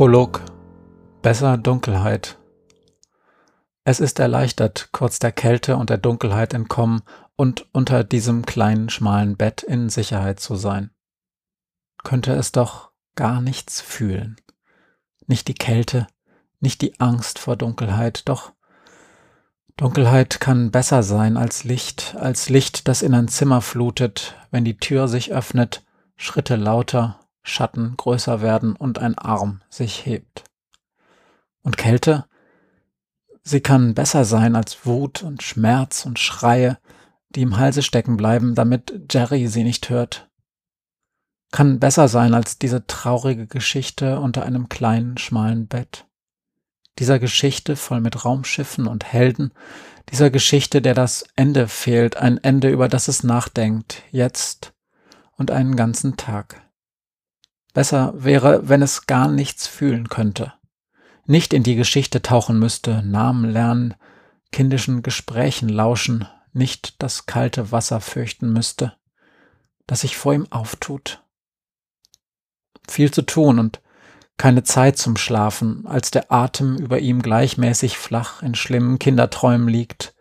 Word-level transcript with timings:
Prolog 0.00 0.40
Besser 1.20 1.58
Dunkelheit 1.58 2.38
Es 3.84 4.00
ist 4.00 4.18
erleichtert, 4.18 4.88
kurz 4.92 5.18
der 5.18 5.30
Kälte 5.30 5.76
und 5.76 5.90
der 5.90 5.98
Dunkelheit 5.98 6.54
entkommen 6.54 7.02
und 7.36 7.66
unter 7.72 8.02
diesem 8.02 8.46
kleinen, 8.46 8.88
schmalen 8.88 9.36
Bett 9.36 9.62
in 9.62 9.90
Sicherheit 9.90 10.40
zu 10.40 10.56
sein. 10.56 10.90
Könnte 12.02 12.32
es 12.32 12.50
doch 12.50 12.92
gar 13.14 13.42
nichts 13.42 13.82
fühlen. 13.82 14.36
Nicht 15.26 15.48
die 15.48 15.54
Kälte, 15.54 16.06
nicht 16.60 16.80
die 16.80 16.98
Angst 16.98 17.38
vor 17.38 17.56
Dunkelheit, 17.56 18.26
doch 18.26 18.52
Dunkelheit 19.76 20.40
kann 20.40 20.70
besser 20.70 21.02
sein 21.02 21.36
als 21.36 21.64
Licht, 21.64 22.16
als 22.18 22.48
Licht, 22.48 22.88
das 22.88 23.02
in 23.02 23.12
ein 23.12 23.28
Zimmer 23.28 23.60
flutet, 23.60 24.34
wenn 24.50 24.64
die 24.64 24.78
Tür 24.78 25.08
sich 25.08 25.34
öffnet, 25.34 25.84
Schritte 26.16 26.56
lauter, 26.56 27.19
Schatten 27.42 27.94
größer 27.96 28.40
werden 28.42 28.76
und 28.76 28.98
ein 28.98 29.16
Arm 29.16 29.62
sich 29.68 30.04
hebt. 30.06 30.44
Und 31.62 31.76
Kälte? 31.76 32.26
Sie 33.42 33.60
kann 33.60 33.94
besser 33.94 34.24
sein 34.24 34.56
als 34.56 34.84
Wut 34.86 35.22
und 35.22 35.42
Schmerz 35.42 36.04
und 36.04 36.18
Schreie, 36.18 36.78
die 37.30 37.42
im 37.42 37.56
Halse 37.56 37.82
stecken 37.82 38.16
bleiben, 38.16 38.54
damit 38.54 39.06
Jerry 39.10 39.46
sie 39.46 39.64
nicht 39.64 39.88
hört. 39.88 40.28
Kann 41.52 41.80
besser 41.80 42.08
sein 42.08 42.34
als 42.34 42.58
diese 42.58 42.86
traurige 42.86 43.46
Geschichte 43.46 44.20
unter 44.20 44.44
einem 44.44 44.68
kleinen, 44.68 45.18
schmalen 45.18 45.66
Bett. 45.66 46.06
Dieser 46.98 47.18
Geschichte 47.18 47.76
voll 47.76 48.00
mit 48.00 48.24
Raumschiffen 48.24 48.86
und 48.86 49.04
Helden, 49.04 49.52
dieser 50.10 50.30
Geschichte, 50.30 50.82
der 50.82 50.94
das 50.94 51.24
Ende 51.36 51.68
fehlt, 51.68 52.16
ein 52.16 52.38
Ende, 52.38 52.68
über 52.68 52.88
das 52.88 53.08
es 53.08 53.22
nachdenkt, 53.22 54.02
jetzt 54.10 54.72
und 55.36 55.50
einen 55.50 55.76
ganzen 55.76 56.16
Tag. 56.16 56.62
Besser 57.72 58.12
wäre, 58.16 58.68
wenn 58.68 58.82
es 58.82 59.06
gar 59.06 59.28
nichts 59.28 59.66
fühlen 59.66 60.08
könnte. 60.08 60.52
Nicht 61.26 61.52
in 61.52 61.62
die 61.62 61.76
Geschichte 61.76 62.22
tauchen 62.22 62.58
müsste, 62.58 63.02
Namen 63.02 63.48
lernen, 63.50 63.94
kindischen 64.50 65.02
Gesprächen 65.02 65.68
lauschen, 65.68 66.26
nicht 66.52 67.00
das 67.02 67.26
kalte 67.26 67.70
Wasser 67.70 68.00
fürchten 68.00 68.52
müsste, 68.52 68.94
das 69.86 70.00
sich 70.00 70.16
vor 70.16 70.34
ihm 70.34 70.46
auftut. 70.50 71.22
Viel 72.88 73.12
zu 73.12 73.22
tun 73.22 73.58
und 73.60 73.80
keine 74.36 74.64
Zeit 74.64 74.96
zum 74.98 75.16
Schlafen, 75.16 75.86
als 75.86 76.10
der 76.10 76.32
Atem 76.32 76.76
über 76.78 76.98
ihm 76.98 77.22
gleichmäßig 77.22 77.98
flach 77.98 78.42
in 78.42 78.54
schlimmen 78.54 78.98
Kinderträumen 78.98 79.68
liegt, 79.68 80.14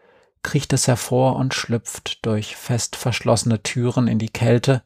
kriecht 0.44 0.74
es 0.74 0.88
hervor 0.88 1.38
und 1.38 1.54
schlüpft 1.54 2.26
durch 2.26 2.56
fest 2.56 2.96
verschlossene 2.96 3.64
Türen 3.64 4.08
in 4.08 4.20
die 4.20 4.30
Kälte 4.30 4.84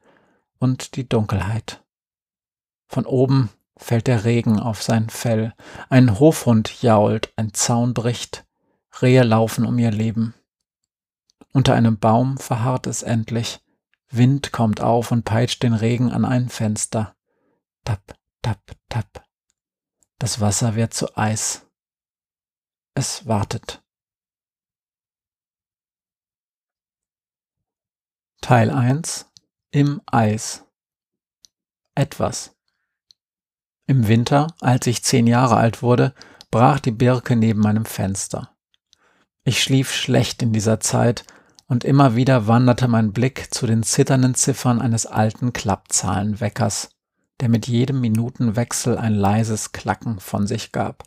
und 0.59 0.95
die 0.95 1.09
Dunkelheit. 1.09 1.82
Von 2.93 3.07
oben 3.07 3.49
fällt 3.75 4.05
der 4.05 4.23
Regen 4.23 4.59
auf 4.59 4.83
sein 4.83 5.09
Fell, 5.09 5.55
ein 5.89 6.19
Hofhund 6.19 6.83
jault, 6.83 7.33
ein 7.37 7.51
Zaun 7.51 7.95
bricht, 7.95 8.45
Rehe 9.01 9.23
laufen 9.23 9.65
um 9.65 9.79
ihr 9.79 9.89
Leben. 9.89 10.35
Unter 11.53 11.73
einem 11.73 11.97
Baum 11.97 12.37
verharrt 12.37 12.85
es 12.85 13.01
endlich, 13.01 13.61
Wind 14.09 14.51
kommt 14.51 14.79
auf 14.79 15.11
und 15.11 15.25
peitscht 15.25 15.63
den 15.63 15.73
Regen 15.73 16.11
an 16.11 16.23
ein 16.23 16.49
Fenster. 16.49 17.15
Tap, 17.83 18.15
tap, 18.43 18.61
tap. 18.89 19.27
Das 20.19 20.39
Wasser 20.39 20.75
wird 20.75 20.93
zu 20.93 21.17
Eis. 21.17 21.65
Es 22.93 23.25
wartet. 23.25 23.81
Teil 28.41 28.69
1 28.69 29.31
Im 29.71 29.99
Eis 30.05 30.63
Etwas 31.95 32.53
im 33.87 34.07
Winter, 34.07 34.47
als 34.61 34.87
ich 34.87 35.03
zehn 35.03 35.27
Jahre 35.27 35.57
alt 35.57 35.81
wurde, 35.81 36.13
brach 36.51 36.79
die 36.79 36.91
Birke 36.91 37.35
neben 37.35 37.59
meinem 37.59 37.85
Fenster. 37.85 38.51
Ich 39.43 39.61
schlief 39.61 39.91
schlecht 39.91 40.41
in 40.41 40.53
dieser 40.53 40.79
Zeit, 40.79 41.25
und 41.67 41.83
immer 41.83 42.15
wieder 42.15 42.47
wanderte 42.47 42.87
mein 42.87 43.13
Blick 43.13 43.53
zu 43.53 43.65
den 43.65 43.83
zitternden 43.83 44.35
Ziffern 44.35 44.81
eines 44.81 45.05
alten 45.05 45.53
Klappzahlenweckers, 45.53 46.89
der 47.39 47.49
mit 47.49 47.67
jedem 47.67 47.99
Minutenwechsel 48.01 48.97
ein 48.97 49.15
leises 49.15 49.71
Klacken 49.71 50.19
von 50.19 50.45
sich 50.45 50.71
gab. 50.71 51.03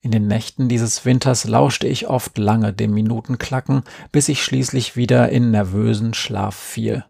In 0.00 0.10
den 0.10 0.26
Nächten 0.26 0.68
dieses 0.68 1.04
Winters 1.04 1.44
lauschte 1.44 1.88
ich 1.88 2.08
oft 2.08 2.38
lange 2.38 2.72
dem 2.72 2.92
Minutenklacken, 2.92 3.82
bis 4.12 4.28
ich 4.28 4.44
schließlich 4.44 4.96
wieder 4.96 5.30
in 5.30 5.50
nervösen 5.50 6.14
Schlaf 6.14 6.54
fiel. 6.54 7.04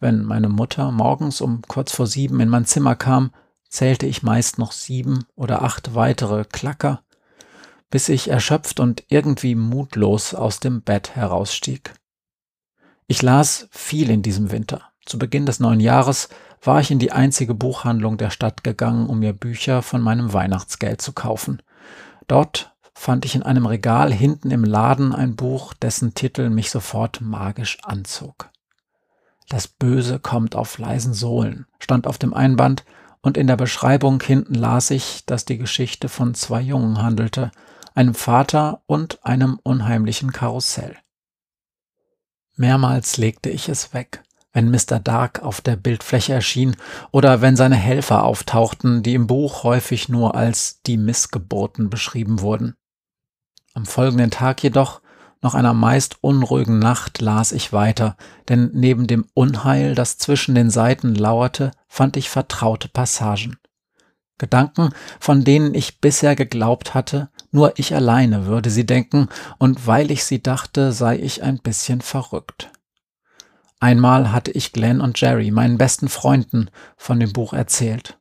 Wenn 0.00 0.22
meine 0.22 0.48
Mutter 0.48 0.92
morgens 0.92 1.40
um 1.40 1.62
kurz 1.62 1.92
vor 1.92 2.06
sieben 2.06 2.40
in 2.40 2.48
mein 2.48 2.64
Zimmer 2.64 2.94
kam, 2.94 3.32
zählte 3.68 4.06
ich 4.06 4.22
meist 4.22 4.58
noch 4.58 4.72
sieben 4.72 5.24
oder 5.34 5.62
acht 5.62 5.94
weitere 5.94 6.44
Klacker, 6.44 7.02
bis 7.90 8.08
ich 8.08 8.28
erschöpft 8.28 8.80
und 8.80 9.04
irgendwie 9.08 9.54
mutlos 9.54 10.34
aus 10.34 10.60
dem 10.60 10.82
Bett 10.82 11.16
herausstieg. 11.16 11.94
Ich 13.06 13.22
las 13.22 13.68
viel 13.70 14.10
in 14.10 14.22
diesem 14.22 14.50
Winter. 14.50 14.82
Zu 15.04 15.18
Beginn 15.18 15.46
des 15.46 15.60
neuen 15.60 15.80
Jahres 15.80 16.28
war 16.62 16.80
ich 16.80 16.90
in 16.90 16.98
die 16.98 17.12
einzige 17.12 17.54
Buchhandlung 17.54 18.18
der 18.18 18.30
Stadt 18.30 18.62
gegangen, 18.62 19.08
um 19.08 19.20
mir 19.20 19.32
Bücher 19.32 19.82
von 19.82 20.02
meinem 20.02 20.32
Weihnachtsgeld 20.32 21.00
zu 21.00 21.12
kaufen. 21.12 21.62
Dort 22.26 22.74
fand 22.94 23.24
ich 23.24 23.34
in 23.34 23.42
einem 23.42 23.64
Regal 23.64 24.12
hinten 24.12 24.50
im 24.50 24.64
Laden 24.64 25.14
ein 25.14 25.36
Buch, 25.36 25.72
dessen 25.72 26.14
Titel 26.14 26.50
mich 26.50 26.70
sofort 26.70 27.20
magisch 27.20 27.78
anzog. 27.82 28.50
Das 29.48 29.66
Böse 29.66 30.18
kommt 30.18 30.54
auf 30.54 30.78
leisen 30.78 31.14
Sohlen, 31.14 31.66
stand 31.78 32.06
auf 32.06 32.18
dem 32.18 32.34
Einband, 32.34 32.84
und 33.20 33.36
in 33.36 33.46
der 33.48 33.56
Beschreibung 33.56 34.22
hinten 34.22 34.54
las 34.54 34.90
ich, 34.90 35.24
dass 35.26 35.44
die 35.44 35.58
Geschichte 35.58 36.08
von 36.08 36.34
zwei 36.34 36.60
Jungen 36.60 37.02
handelte, 37.02 37.50
einem 37.94 38.14
Vater 38.14 38.82
und 38.86 39.24
einem 39.24 39.58
unheimlichen 39.62 40.32
Karussell. 40.32 40.96
Mehrmals 42.54 43.16
legte 43.16 43.50
ich 43.50 43.68
es 43.68 43.92
weg, 43.92 44.22
wenn 44.52 44.70
Mr. 44.70 45.00
Dark 45.00 45.42
auf 45.42 45.60
der 45.60 45.76
Bildfläche 45.76 46.32
erschien 46.32 46.76
oder 47.10 47.40
wenn 47.40 47.56
seine 47.56 47.76
Helfer 47.76 48.24
auftauchten, 48.24 49.02
die 49.02 49.14
im 49.14 49.26
Buch 49.26 49.64
häufig 49.64 50.08
nur 50.08 50.34
als 50.34 50.80
die 50.82 50.96
Missgeburten 50.96 51.90
beschrieben 51.90 52.40
wurden. 52.40 52.74
Am 53.74 53.84
folgenden 53.84 54.30
Tag 54.30 54.62
jedoch 54.62 55.00
noch 55.42 55.54
einer 55.54 55.74
meist 55.74 56.16
unruhigen 56.22 56.78
Nacht 56.78 57.20
las 57.20 57.52
ich 57.52 57.72
weiter, 57.72 58.16
denn 58.48 58.70
neben 58.72 59.06
dem 59.06 59.26
Unheil, 59.34 59.94
das 59.94 60.18
zwischen 60.18 60.54
den 60.54 60.70
Seiten 60.70 61.14
lauerte, 61.14 61.70
fand 61.86 62.16
ich 62.16 62.28
vertraute 62.28 62.88
Passagen. 62.88 63.56
Gedanken, 64.38 64.90
von 65.18 65.44
denen 65.44 65.74
ich 65.74 66.00
bisher 66.00 66.36
geglaubt 66.36 66.94
hatte, 66.94 67.28
nur 67.50 67.78
ich 67.78 67.94
alleine 67.94 68.46
würde 68.46 68.70
sie 68.70 68.86
denken, 68.86 69.28
und 69.58 69.86
weil 69.86 70.10
ich 70.10 70.24
sie 70.24 70.42
dachte, 70.42 70.92
sei 70.92 71.18
ich 71.18 71.42
ein 71.42 71.58
bisschen 71.58 72.00
verrückt. 72.00 72.70
Einmal 73.80 74.32
hatte 74.32 74.50
ich 74.52 74.72
Glenn 74.72 75.00
und 75.00 75.20
Jerry, 75.20 75.50
meinen 75.50 75.78
besten 75.78 76.08
Freunden, 76.08 76.70
von 76.96 77.20
dem 77.20 77.32
Buch 77.32 77.52
erzählt. 77.52 78.18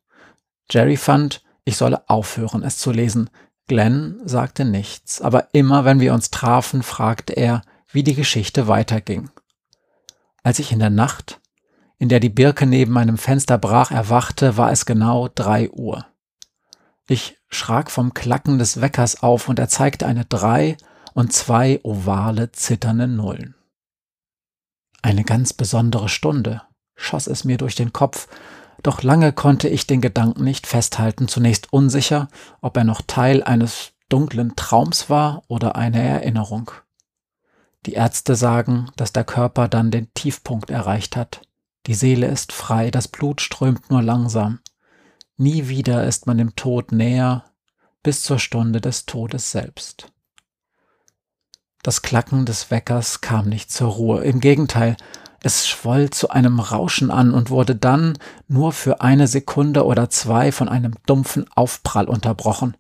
Jerry 0.69 0.97
fand, 0.97 1.43
ich 1.65 1.77
solle 1.77 2.07
aufhören, 2.09 2.63
es 2.63 2.77
zu 2.77 2.91
lesen, 2.91 3.29
Glenn 3.67 4.19
sagte 4.25 4.65
nichts, 4.65 5.21
aber 5.21 5.49
immer 5.53 5.85
wenn 5.85 5.99
wir 5.99 6.13
uns 6.13 6.31
trafen, 6.31 6.83
fragte 6.83 7.33
er, 7.33 7.61
wie 7.89 8.03
die 8.03 8.15
Geschichte 8.15 8.67
weiterging. 8.67 9.29
Als 10.43 10.59
ich 10.59 10.71
in 10.71 10.79
der 10.79 10.89
Nacht, 10.89 11.41
in 11.97 12.09
der 12.09 12.19
die 12.19 12.29
Birke 12.29 12.65
neben 12.65 12.93
meinem 12.93 13.17
Fenster 13.17 13.57
brach, 13.57 13.91
erwachte, 13.91 14.57
war 14.57 14.71
es 14.71 14.85
genau 14.85 15.27
drei 15.33 15.69
Uhr. 15.69 16.05
Ich 17.07 17.37
schrak 17.49 17.91
vom 17.91 18.13
Klacken 18.13 18.59
des 18.59 18.81
Weckers 18.81 19.23
auf 19.23 19.49
und 19.49 19.59
er 19.59 19.69
zeigte 19.69 20.05
eine 20.05 20.25
drei 20.25 20.77
und 21.13 21.33
zwei 21.33 21.79
ovale, 21.83 22.51
zitternde 22.51 23.07
Nullen. 23.07 23.55
Eine 25.01 25.23
ganz 25.23 25.53
besondere 25.53 26.09
Stunde, 26.09 26.61
schoss 26.95 27.27
es 27.27 27.43
mir 27.43 27.57
durch 27.57 27.75
den 27.75 27.93
Kopf, 27.93 28.27
doch 28.83 29.03
lange 29.03 29.33
konnte 29.33 29.67
ich 29.67 29.87
den 29.87 30.01
Gedanken 30.01 30.43
nicht 30.43 30.67
festhalten, 30.67 31.27
zunächst 31.27 31.73
unsicher, 31.73 32.27
ob 32.61 32.77
er 32.77 32.83
noch 32.83 33.01
Teil 33.01 33.43
eines 33.43 33.93
dunklen 34.09 34.55
Traums 34.55 35.09
war 35.09 35.43
oder 35.47 35.75
eine 35.75 36.01
Erinnerung. 36.01 36.71
Die 37.85 37.93
Ärzte 37.93 38.35
sagen, 38.35 38.91
dass 38.95 39.13
der 39.13 39.23
Körper 39.23 39.67
dann 39.67 39.91
den 39.91 40.13
Tiefpunkt 40.13 40.69
erreicht 40.69 41.15
hat. 41.15 41.41
Die 41.85 41.93
Seele 41.93 42.27
ist 42.27 42.51
frei, 42.51 42.91
das 42.91 43.07
Blut 43.07 43.41
strömt 43.41 43.89
nur 43.89 44.01
langsam. 44.01 44.59
Nie 45.37 45.67
wieder 45.67 46.05
ist 46.05 46.27
man 46.27 46.37
dem 46.37 46.55
Tod 46.55 46.91
näher, 46.91 47.45
bis 48.03 48.23
zur 48.23 48.39
Stunde 48.39 48.81
des 48.81 49.05
Todes 49.05 49.51
selbst. 49.51 50.11
Das 51.83 52.01
Klacken 52.01 52.45
des 52.45 52.71
Weckers 52.71 53.21
kam 53.21 53.47
nicht 53.47 53.71
zur 53.71 53.91
Ruhe, 53.91 54.23
im 54.23 54.41
Gegenteil, 54.41 54.97
es 55.41 55.67
schwoll 55.67 56.09
zu 56.09 56.29
einem 56.29 56.59
Rauschen 56.59 57.11
an 57.11 57.33
und 57.33 57.49
wurde 57.49 57.75
dann 57.75 58.17
nur 58.47 58.71
für 58.71 59.01
eine 59.01 59.27
Sekunde 59.27 59.85
oder 59.85 60.09
zwei 60.09 60.51
von 60.51 60.69
einem 60.69 60.93
dumpfen 61.05 61.45
Aufprall 61.55 62.05
unterbrochen. 62.05 62.75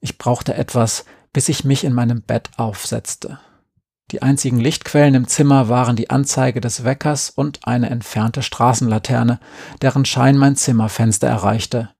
Ich 0.00 0.18
brauchte 0.18 0.54
etwas, 0.54 1.04
bis 1.32 1.48
ich 1.48 1.64
mich 1.64 1.84
in 1.84 1.92
meinem 1.92 2.22
Bett 2.22 2.50
aufsetzte. 2.56 3.38
Die 4.10 4.22
einzigen 4.22 4.58
Lichtquellen 4.58 5.14
im 5.14 5.28
Zimmer 5.28 5.68
waren 5.68 5.94
die 5.94 6.10
Anzeige 6.10 6.60
des 6.60 6.84
Weckers 6.84 7.30
und 7.30 7.60
eine 7.66 7.90
entfernte 7.90 8.42
Straßenlaterne, 8.42 9.38
deren 9.82 10.04
Schein 10.04 10.36
mein 10.36 10.56
Zimmerfenster 10.56 11.28
erreichte. 11.28 11.90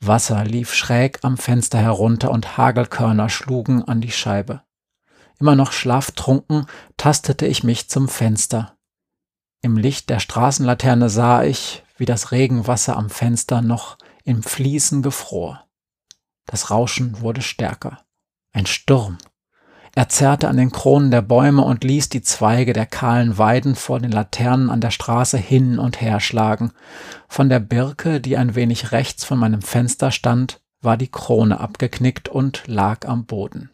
Wasser 0.00 0.44
lief 0.44 0.72
schräg 0.72 1.18
am 1.22 1.36
Fenster 1.36 1.78
herunter 1.78 2.30
und 2.30 2.56
Hagelkörner 2.56 3.28
schlugen 3.28 3.84
an 3.84 4.00
die 4.00 4.10
Scheibe. 4.10 4.62
Immer 5.38 5.54
noch 5.54 5.72
schlaftrunken 5.72 6.66
tastete 6.96 7.46
ich 7.46 7.64
mich 7.64 7.88
zum 7.88 8.08
Fenster. 8.08 8.76
Im 9.64 9.76
Licht 9.76 10.10
der 10.10 10.18
Straßenlaterne 10.18 11.08
sah 11.08 11.44
ich, 11.44 11.84
wie 11.96 12.04
das 12.04 12.32
Regenwasser 12.32 12.96
am 12.96 13.10
Fenster 13.10 13.62
noch 13.62 13.96
im 14.24 14.42
Fließen 14.42 15.02
gefror. 15.02 15.68
Das 16.46 16.72
Rauschen 16.72 17.20
wurde 17.20 17.42
stärker. 17.42 18.00
Ein 18.52 18.66
Sturm. 18.66 19.18
Er 19.94 20.08
zerrte 20.08 20.48
an 20.48 20.56
den 20.56 20.72
Kronen 20.72 21.12
der 21.12 21.22
Bäume 21.22 21.62
und 21.62 21.84
ließ 21.84 22.08
die 22.08 22.22
Zweige 22.22 22.72
der 22.72 22.86
kahlen 22.86 23.38
Weiden 23.38 23.76
vor 23.76 24.00
den 24.00 24.10
Laternen 24.10 24.68
an 24.68 24.80
der 24.80 24.90
Straße 24.90 25.38
hin 25.38 25.78
und 25.78 26.00
her 26.00 26.18
schlagen. 26.18 26.72
Von 27.28 27.48
der 27.48 27.60
Birke, 27.60 28.20
die 28.20 28.36
ein 28.36 28.56
wenig 28.56 28.90
rechts 28.90 29.24
von 29.24 29.38
meinem 29.38 29.62
Fenster 29.62 30.10
stand, 30.10 30.60
war 30.80 30.96
die 30.96 31.10
Krone 31.10 31.60
abgeknickt 31.60 32.28
und 32.28 32.64
lag 32.66 33.06
am 33.06 33.26
Boden. 33.26 33.70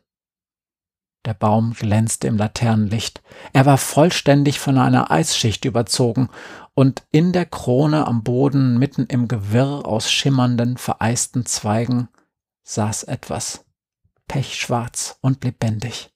Der 1.28 1.34
Baum 1.34 1.74
glänzte 1.74 2.26
im 2.26 2.38
Laternenlicht. 2.38 3.20
Er 3.52 3.66
war 3.66 3.76
vollständig 3.76 4.58
von 4.58 4.78
einer 4.78 5.10
Eisschicht 5.10 5.66
überzogen, 5.66 6.30
und 6.72 7.02
in 7.10 7.34
der 7.34 7.44
Krone 7.44 8.06
am 8.06 8.22
Boden, 8.22 8.78
mitten 8.78 9.04
im 9.04 9.28
Gewirr 9.28 9.84
aus 9.84 10.10
schimmernden, 10.10 10.78
vereisten 10.78 11.44
Zweigen, 11.44 12.08
saß 12.62 13.02
etwas, 13.02 13.66
pechschwarz 14.26 15.18
und 15.20 15.44
lebendig. 15.44 16.14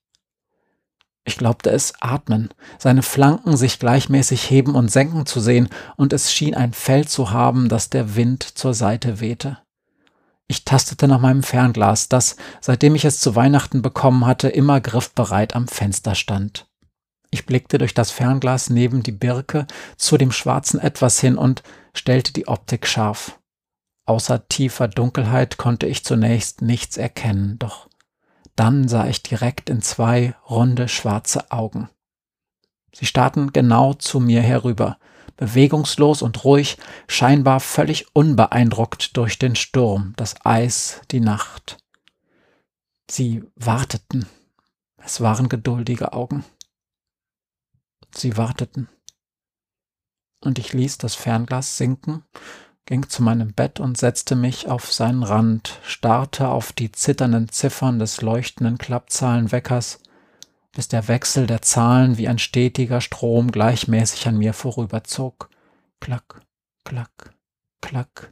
Ich 1.25 1.37
glaubte 1.37 1.69
es 1.69 1.93
atmen, 2.01 2.49
seine 2.79 3.03
Flanken 3.03 3.55
sich 3.55 3.77
gleichmäßig 3.77 4.49
heben 4.49 4.73
und 4.73 4.89
senken 4.89 5.27
zu 5.27 5.39
sehen, 5.39 5.69
und 5.95 6.11
es 6.11 6.33
schien 6.33 6.55
ein 6.55 6.73
Fell 6.73 7.07
zu 7.07 7.29
haben, 7.29 7.69
das 7.69 7.91
der 7.91 8.15
Wind 8.15 8.41
zur 8.41 8.73
Seite 8.73 9.19
wehte. 9.19 9.59
Ich 10.53 10.65
tastete 10.65 11.07
nach 11.07 11.19
meinem 11.19 11.41
Fernglas, 11.41 12.09
das, 12.09 12.35
seitdem 12.61 12.93
ich 12.93 13.05
es 13.05 13.19
zu 13.19 13.35
Weihnachten 13.35 13.81
bekommen 13.81 14.27
hatte, 14.27 14.49
immer 14.49 14.81
griffbereit 14.81 15.55
am 15.55 15.67
Fenster 15.67 16.13
stand. 16.13 16.67
Ich 17.31 17.47
blickte 17.47 17.79
durch 17.79 17.95
das 17.95 18.11
Fernglas 18.11 18.69
neben 18.69 19.01
die 19.01 19.13
Birke 19.13 19.65
zu 19.97 20.15
dem 20.15 20.31
schwarzen 20.31 20.79
Etwas 20.79 21.19
hin 21.19 21.39
und 21.39 21.63
stellte 21.95 22.33
die 22.33 22.47
Optik 22.47 22.85
scharf. 22.85 23.39
Außer 24.05 24.47
tiefer 24.47 24.87
Dunkelheit 24.87 25.57
konnte 25.57 25.87
ich 25.87 26.05
zunächst 26.05 26.61
nichts 26.61 26.97
erkennen, 26.97 27.57
doch 27.57 27.89
dann 28.55 28.87
sah 28.87 29.07
ich 29.07 29.23
direkt 29.23 29.71
in 29.71 29.81
zwei 29.81 30.35
runde 30.47 30.87
schwarze 30.87 31.49
Augen. 31.49 31.89
Sie 32.93 33.07
starrten 33.07 33.53
genau 33.53 33.95
zu 33.95 34.19
mir 34.19 34.43
herüber, 34.43 34.99
bewegungslos 35.37 36.21
und 36.21 36.43
ruhig, 36.43 36.77
scheinbar 37.07 37.59
völlig 37.59 38.07
unbeeindruckt 38.13 39.17
durch 39.17 39.39
den 39.39 39.55
Sturm, 39.55 40.13
das 40.15 40.35
Eis, 40.45 41.01
die 41.11 41.19
Nacht. 41.19 41.77
Sie 43.09 43.43
warteten. 43.55 44.27
Es 44.97 45.21
waren 45.21 45.49
geduldige 45.49 46.13
Augen. 46.13 46.45
Sie 48.15 48.37
warteten. 48.37 48.89
Und 50.39 50.59
ich 50.59 50.73
ließ 50.73 50.97
das 50.97 51.15
Fernglas 51.15 51.77
sinken, 51.77 52.23
ging 52.85 53.07
zu 53.09 53.23
meinem 53.23 53.53
Bett 53.53 53.79
und 53.79 53.97
setzte 53.97 54.35
mich 54.35 54.67
auf 54.67 54.91
seinen 54.91 55.23
Rand, 55.23 55.79
starrte 55.83 56.49
auf 56.49 56.73
die 56.73 56.91
zitternden 56.91 57.49
Ziffern 57.49 57.99
des 57.99 58.21
leuchtenden 58.21 58.77
Klappzahlenweckers 58.77 59.99
bis 60.73 60.87
der 60.87 61.07
Wechsel 61.07 61.47
der 61.47 61.61
Zahlen 61.61 62.17
wie 62.17 62.27
ein 62.27 62.39
stetiger 62.39 62.99
Strom 62.99 63.51
gleichmäßig 63.51 64.27
an 64.27 64.37
mir 64.37 64.53
vorüberzog. 64.53 65.49
Klack, 65.99 66.41
klack, 66.83 67.35
klack. 67.81 68.29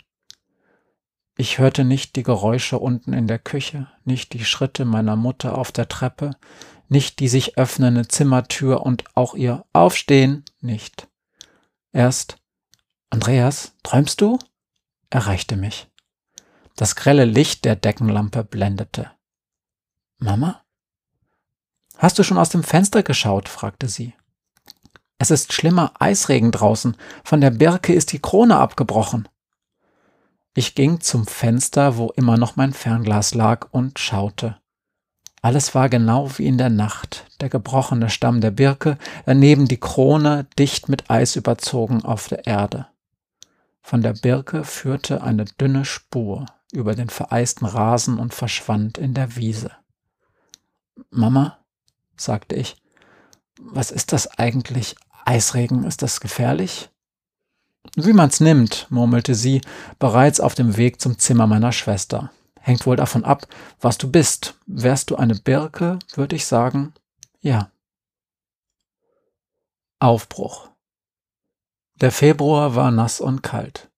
Ich 1.38 1.60
hörte 1.60 1.86
nicht 1.86 2.16
die 2.16 2.24
Geräusche 2.24 2.78
unten 2.78 3.14
in 3.14 3.28
der 3.28 3.40
Küche, 3.40 3.88
nicht 4.04 4.34
die 4.34 4.44
Schritte 4.44 4.86
meiner 4.86 5.16
Mutter 5.16 5.58
auf 5.58 5.72
der 5.72 5.88
Treppe, 5.88 6.32
nicht 6.90 7.20
die 7.20 7.30
sich 7.30 7.58
öffnende 7.58 8.08
Zimmertür 8.08 8.84
und 8.86 9.06
auch 9.16 9.34
ihr 9.34 9.66
Aufstehen 9.72 10.44
nicht. 10.60 11.08
Erst 11.94 12.38
Andreas, 13.10 13.76
träumst 13.84 14.22
du? 14.22 14.40
erreichte 15.10 15.58
mich. 15.58 15.90
Das 16.76 16.96
grelle 16.96 17.26
Licht 17.26 17.66
der 17.66 17.76
Deckenlampe 17.76 18.44
blendete. 18.44 19.12
Mama? 20.18 20.64
Hast 22.02 22.18
du 22.18 22.24
schon 22.24 22.40
aus 22.40 22.50
dem 22.50 22.64
Fenster 22.64 23.04
geschaut? 23.04 23.48
fragte 23.48 23.88
sie. 23.88 24.16
Es 25.20 25.30
ist 25.30 25.54
schlimmer 25.54 25.94
Eisregen 26.00 26.52
draußen. 26.52 26.98
Von 27.24 27.42
der 27.42 27.52
Birke 27.52 27.94
ist 27.94 28.12
die 28.12 28.18
Krone 28.18 28.58
abgebrochen. 28.58 29.30
Ich 30.56 30.74
ging 30.74 31.00
zum 31.02 31.28
Fenster, 31.28 31.98
wo 31.98 32.10
immer 32.16 32.38
noch 32.38 32.56
mein 32.56 32.74
Fernglas 32.74 33.36
lag, 33.36 33.68
und 33.70 34.00
schaute. 34.00 34.58
Alles 35.44 35.76
war 35.76 35.90
genau 35.90 36.40
wie 36.40 36.48
in 36.48 36.58
der 36.58 36.72
Nacht. 36.72 37.28
Der 37.40 37.50
gebrochene 37.50 38.10
Stamm 38.10 38.42
der 38.42 38.50
Birke, 38.50 38.98
daneben 39.28 39.68
die 39.68 39.80
Krone, 39.80 40.48
dicht 40.58 40.90
mit 40.90 41.12
Eis 41.12 41.36
überzogen 41.36 42.04
auf 42.04 42.30
der 42.30 42.48
Erde. 42.48 42.88
Von 43.84 44.02
der 44.02 44.14
Birke 44.14 44.64
führte 44.64 45.22
eine 45.22 45.46
dünne 45.46 45.86
Spur 45.86 46.48
über 46.72 46.96
den 46.96 47.10
vereisten 47.10 47.68
Rasen 47.68 48.18
und 48.18 48.34
verschwand 48.34 48.98
in 48.98 49.14
der 49.14 49.36
Wiese. 49.36 49.70
Mama, 51.12 51.61
sagte 52.16 52.56
ich. 52.56 52.76
Was 53.60 53.92
ist 53.92 54.12
das 54.12 54.28
eigentlich? 54.40 54.96
Eisregen, 55.26 55.84
ist 55.84 56.02
das 56.02 56.20
gefährlich? 56.20 56.90
Wie 57.96 58.14
man's 58.14 58.40
nimmt, 58.40 58.88
murmelte 58.90 59.36
sie, 59.36 59.62
bereits 60.00 60.40
auf 60.40 60.56
dem 60.56 60.78
Weg 60.78 61.02
zum 61.02 61.18
Zimmer 61.18 61.48
meiner 61.48 61.72
Schwester. 61.72 62.32
Hängt 62.60 62.86
wohl 62.86 62.96
davon 62.96 63.26
ab, 63.26 63.48
was 63.80 63.98
du 63.98 64.10
bist. 64.10 64.56
Wärst 64.68 65.10
du 65.10 65.16
eine 65.16 65.36
Birke, 65.36 66.00
würde 66.14 66.36
ich 66.36 66.46
sagen, 66.46 66.94
ja. 67.42 67.72
Aufbruch. 70.00 70.70
Der 71.96 72.12
Februar 72.12 72.76
war 72.76 72.92
nass 72.92 73.20
und 73.20 73.42
kalt. 73.42 73.90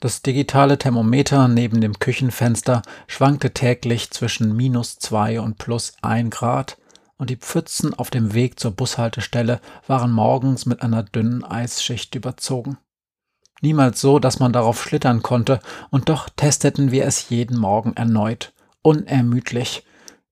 Das 0.00 0.20
digitale 0.20 0.78
Thermometer 0.78 1.48
neben 1.48 1.80
dem 1.80 1.98
Küchenfenster 1.98 2.82
schwankte 3.06 3.52
täglich 3.52 4.10
zwischen 4.10 4.54
minus 4.54 4.98
zwei 4.98 5.40
und 5.40 5.56
plus 5.56 5.94
ein 6.02 6.28
Grad, 6.28 6.76
und 7.18 7.30
die 7.30 7.36
Pfützen 7.36 7.94
auf 7.94 8.10
dem 8.10 8.34
Weg 8.34 8.60
zur 8.60 8.72
Bushaltestelle 8.72 9.60
waren 9.86 10.12
morgens 10.12 10.66
mit 10.66 10.82
einer 10.82 11.02
dünnen 11.02 11.44
Eisschicht 11.44 12.14
überzogen. 12.14 12.78
Niemals 13.62 14.00
so, 14.00 14.18
dass 14.18 14.38
man 14.38 14.52
darauf 14.52 14.82
schlittern 14.82 15.22
konnte, 15.22 15.60
und 15.90 16.08
doch 16.08 16.28
testeten 16.28 16.90
wir 16.90 17.06
es 17.06 17.30
jeden 17.30 17.58
Morgen 17.58 17.94
erneut, 17.94 18.52
unermüdlich, 18.82 19.84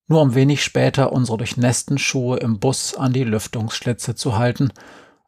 nur 0.06 0.20
um 0.20 0.34
wenig 0.34 0.62
später 0.62 1.12
unsere 1.12 1.38
durchnässten 1.38 1.96
Schuhe 1.96 2.36
im 2.38 2.58
Bus 2.58 2.94
an 2.94 3.14
die 3.14 3.24
Lüftungsschlitze 3.24 4.14
zu 4.14 4.36
halten, 4.36 4.70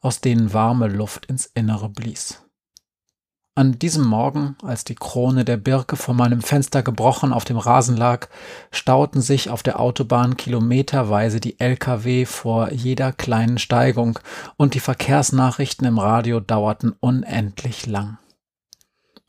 aus 0.02 0.20
denen 0.20 0.52
warme 0.52 0.88
Luft 0.88 1.26
ins 1.26 1.46
Innere 1.46 1.88
blies. 1.88 2.45
An 3.58 3.78
diesem 3.78 4.04
Morgen, 4.04 4.54
als 4.62 4.84
die 4.84 4.96
Krone 4.96 5.46
der 5.46 5.56
Birke 5.56 5.96
vor 5.96 6.12
meinem 6.12 6.42
Fenster 6.42 6.82
gebrochen 6.82 7.32
auf 7.32 7.46
dem 7.46 7.56
Rasen 7.56 7.96
lag, 7.96 8.28
stauten 8.70 9.22
sich 9.22 9.48
auf 9.48 9.62
der 9.62 9.80
Autobahn 9.80 10.36
kilometerweise 10.36 11.40
die 11.40 11.58
Lkw 11.58 12.26
vor 12.26 12.70
jeder 12.70 13.12
kleinen 13.12 13.56
Steigung, 13.56 14.18
und 14.58 14.74
die 14.74 14.80
Verkehrsnachrichten 14.80 15.86
im 15.86 15.98
Radio 15.98 16.38
dauerten 16.38 16.92
unendlich 17.00 17.86
lang. 17.86 18.18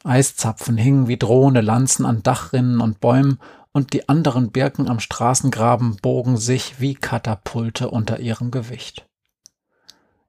Eiszapfen 0.03 0.75
hingen 0.75 1.07
wie 1.07 1.17
drohende 1.17 1.61
Lanzen 1.61 2.05
an 2.05 2.21
Dachrinnen 2.21 2.81
und 2.81 2.99
Bäumen, 2.99 3.39
und 3.71 3.93
die 3.93 4.09
anderen 4.09 4.51
Birken 4.51 4.89
am 4.89 4.99
Straßengraben 4.99 5.99
bogen 6.01 6.35
sich 6.35 6.81
wie 6.81 6.95
Katapulte 6.95 7.89
unter 7.89 8.19
ihrem 8.19 8.51
Gewicht. 8.51 9.07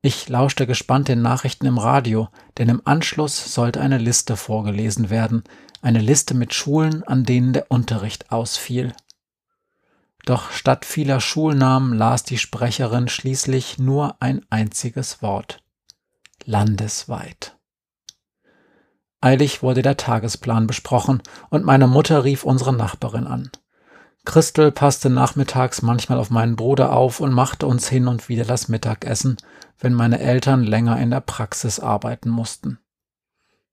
Ich 0.00 0.28
lauschte 0.28 0.66
gespannt 0.66 1.08
den 1.08 1.22
Nachrichten 1.22 1.66
im 1.66 1.78
Radio, 1.78 2.28
denn 2.56 2.68
im 2.68 2.82
Anschluss 2.84 3.52
sollte 3.52 3.80
eine 3.80 3.98
Liste 3.98 4.36
vorgelesen 4.36 5.10
werden, 5.10 5.42
eine 5.82 6.00
Liste 6.00 6.34
mit 6.34 6.54
Schulen, 6.54 7.02
an 7.02 7.24
denen 7.24 7.52
der 7.52 7.70
Unterricht 7.70 8.30
ausfiel. 8.30 8.94
Doch 10.24 10.52
statt 10.52 10.84
vieler 10.84 11.20
Schulnamen 11.20 11.94
las 11.94 12.22
die 12.22 12.38
Sprecherin 12.38 13.08
schließlich 13.08 13.78
nur 13.78 14.16
ein 14.20 14.44
einziges 14.50 15.22
Wort. 15.22 15.62
Landesweit. 16.44 17.56
Eilig 19.20 19.62
wurde 19.62 19.82
der 19.82 19.96
Tagesplan 19.96 20.68
besprochen 20.68 21.22
und 21.50 21.64
meine 21.64 21.88
Mutter 21.88 22.22
rief 22.22 22.44
unsere 22.44 22.72
Nachbarin 22.72 23.26
an. 23.26 23.50
Christel 24.28 24.72
passte 24.72 25.08
nachmittags 25.08 25.80
manchmal 25.80 26.18
auf 26.18 26.28
meinen 26.28 26.54
Bruder 26.54 26.92
auf 26.92 27.20
und 27.20 27.32
machte 27.32 27.66
uns 27.66 27.88
hin 27.88 28.08
und 28.08 28.28
wieder 28.28 28.44
das 28.44 28.68
Mittagessen, 28.68 29.38
wenn 29.78 29.94
meine 29.94 30.20
Eltern 30.20 30.64
länger 30.64 31.00
in 31.00 31.08
der 31.08 31.22
Praxis 31.22 31.80
arbeiten 31.80 32.28
mussten. 32.28 32.78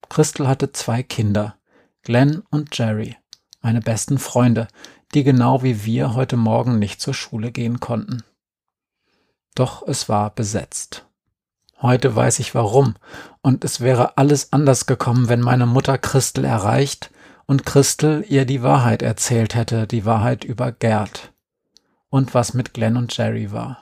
Christel 0.08 0.48
hatte 0.48 0.72
zwei 0.72 1.04
Kinder, 1.04 1.58
Glenn 2.04 2.42
und 2.52 2.70
Jerry, 2.78 3.18
meine 3.60 3.82
besten 3.82 4.18
Freunde, 4.18 4.70
die 5.14 5.26
genau 5.26 5.62
wie 5.62 5.84
wir 5.84 6.14
heute 6.14 6.38
Morgen 6.38 6.80
nicht 6.80 7.02
zur 7.02 7.14
Schule 7.14 7.52
gehen 7.52 7.82
konnten. 7.82 8.24
Doch 9.56 9.86
es 9.86 10.08
war 10.08 10.30
besetzt. 10.30 11.06
Heute 11.82 12.16
weiß 12.16 12.40
ich 12.40 12.56
warum, 12.56 12.96
und 13.42 13.66
es 13.66 13.82
wäre 13.82 14.18
alles 14.18 14.54
anders 14.54 14.86
gekommen, 14.86 15.28
wenn 15.28 15.42
meine 15.42 15.66
Mutter 15.66 15.98
Christel 15.98 16.46
erreicht 16.46 17.12
und 17.48 17.66
Christel 17.66 18.26
ihr 18.28 18.46
die 18.46 18.64
Wahrheit 18.64 19.02
erzählt 19.02 19.56
hätte, 19.56 19.88
die 19.88 20.06
Wahrheit 20.06 20.44
über 20.44 20.72
Gerd 20.72 21.34
und 22.10 22.34
was 22.34 22.54
mit 22.54 22.74
Glenn 22.74 22.98
und 22.98 23.16
Jerry 23.16 23.52
war. 23.52 23.82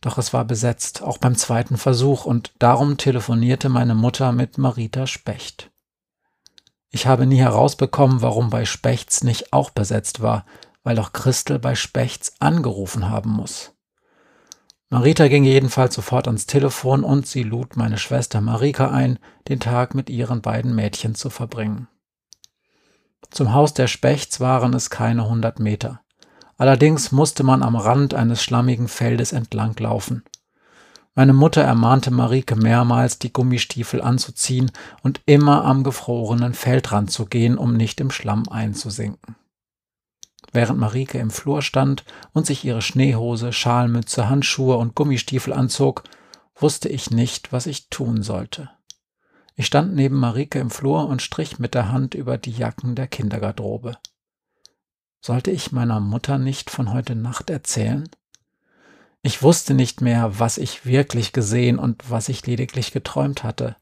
Doch 0.00 0.18
es 0.18 0.32
war 0.32 0.44
besetzt, 0.44 1.02
auch 1.02 1.18
beim 1.18 1.34
zweiten 1.34 1.78
Versuch, 1.78 2.26
und 2.26 2.52
darum 2.58 2.98
telefonierte 2.98 3.70
meine 3.70 3.94
Mutter 3.94 4.32
mit 4.32 4.58
Marita 4.58 5.06
Specht. 5.06 5.70
Ich 6.90 7.06
habe 7.06 7.26
nie 7.26 7.38
herausbekommen, 7.38 8.20
warum 8.20 8.50
bei 8.50 8.66
Spechts 8.66 9.24
nicht 9.24 9.52
auch 9.52 9.70
besetzt 9.70 10.20
war, 10.20 10.44
weil 10.82 10.96
doch 10.96 11.12
Christel 11.12 11.58
bei 11.58 11.74
Spechts 11.74 12.34
angerufen 12.38 13.08
haben 13.08 13.30
muss. 13.30 13.72
Marita 14.90 15.26
ging 15.28 15.44
jedenfalls 15.44 15.94
sofort 15.94 16.28
ans 16.28 16.46
Telefon 16.46 17.02
und 17.02 17.26
sie 17.26 17.42
lud 17.42 17.76
meine 17.76 17.98
Schwester 17.98 18.40
Marika 18.40 18.90
ein, 18.90 19.18
den 19.48 19.58
Tag 19.58 19.94
mit 19.94 20.10
ihren 20.10 20.42
beiden 20.42 20.74
Mädchen 20.74 21.14
zu 21.14 21.30
verbringen. 21.30 21.88
Zum 23.30 23.52
Haus 23.52 23.74
der 23.74 23.88
Spechts 23.88 24.40
waren 24.40 24.74
es 24.74 24.90
keine 24.90 25.28
hundert 25.28 25.58
Meter. 25.58 26.00
Allerdings 26.56 27.10
musste 27.10 27.42
man 27.42 27.62
am 27.62 27.76
Rand 27.76 28.14
eines 28.14 28.42
schlammigen 28.42 28.88
Feldes 28.88 29.32
entlanglaufen. 29.32 30.22
Meine 31.16 31.32
Mutter 31.32 31.62
ermahnte 31.62 32.10
Marike 32.10 32.56
mehrmals, 32.56 33.18
die 33.20 33.32
Gummistiefel 33.32 34.02
anzuziehen 34.02 34.72
und 35.02 35.20
immer 35.26 35.64
am 35.64 35.84
gefrorenen 35.84 36.54
Feldrand 36.54 37.10
zu 37.10 37.26
gehen, 37.26 37.56
um 37.56 37.76
nicht 37.76 38.00
im 38.00 38.10
Schlamm 38.10 38.48
einzusinken. 38.48 39.36
Während 40.52 40.78
Marike 40.78 41.18
im 41.18 41.30
Flur 41.30 41.62
stand 41.62 42.04
und 42.32 42.46
sich 42.46 42.64
ihre 42.64 42.82
Schneehose, 42.82 43.52
Schalmütze, 43.52 44.28
Handschuhe 44.28 44.76
und 44.76 44.94
Gummistiefel 44.94 45.52
anzog, 45.52 46.04
wusste 46.56 46.88
ich 46.88 47.10
nicht, 47.10 47.52
was 47.52 47.66
ich 47.66 47.90
tun 47.90 48.22
sollte. 48.22 48.70
Ich 49.56 49.66
stand 49.66 49.94
neben 49.94 50.16
Marike 50.16 50.58
im 50.58 50.70
Flur 50.70 51.06
und 51.06 51.22
strich 51.22 51.58
mit 51.58 51.74
der 51.74 51.92
Hand 51.92 52.14
über 52.14 52.38
die 52.38 52.50
Jacken 52.50 52.94
der 52.94 53.06
Kindergarderobe. 53.06 53.96
Sollte 55.20 55.50
ich 55.50 55.72
meiner 55.72 56.00
Mutter 56.00 56.38
nicht 56.38 56.70
von 56.70 56.92
heute 56.92 57.14
Nacht 57.14 57.50
erzählen? 57.50 58.08
Ich 59.22 59.42
wusste 59.42 59.72
nicht 59.72 60.00
mehr, 60.00 60.38
was 60.38 60.58
ich 60.58 60.84
wirklich 60.84 61.32
gesehen 61.32 61.78
und 61.78 62.10
was 62.10 62.28
ich 62.28 62.46
lediglich 62.46 62.92
geträumt 62.92 63.42
hatte. 63.42 63.76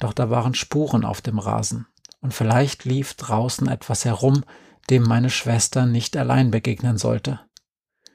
Doch 0.00 0.12
da 0.12 0.28
waren 0.30 0.54
Spuren 0.54 1.04
auf 1.04 1.20
dem 1.20 1.38
Rasen, 1.38 1.86
und 2.20 2.34
vielleicht 2.34 2.84
lief 2.84 3.14
draußen 3.14 3.68
etwas 3.68 4.04
herum, 4.04 4.44
dem 4.90 5.02
meine 5.02 5.30
Schwester 5.30 5.86
nicht 5.86 6.16
allein 6.16 6.50
begegnen 6.50 6.98
sollte. 6.98 7.40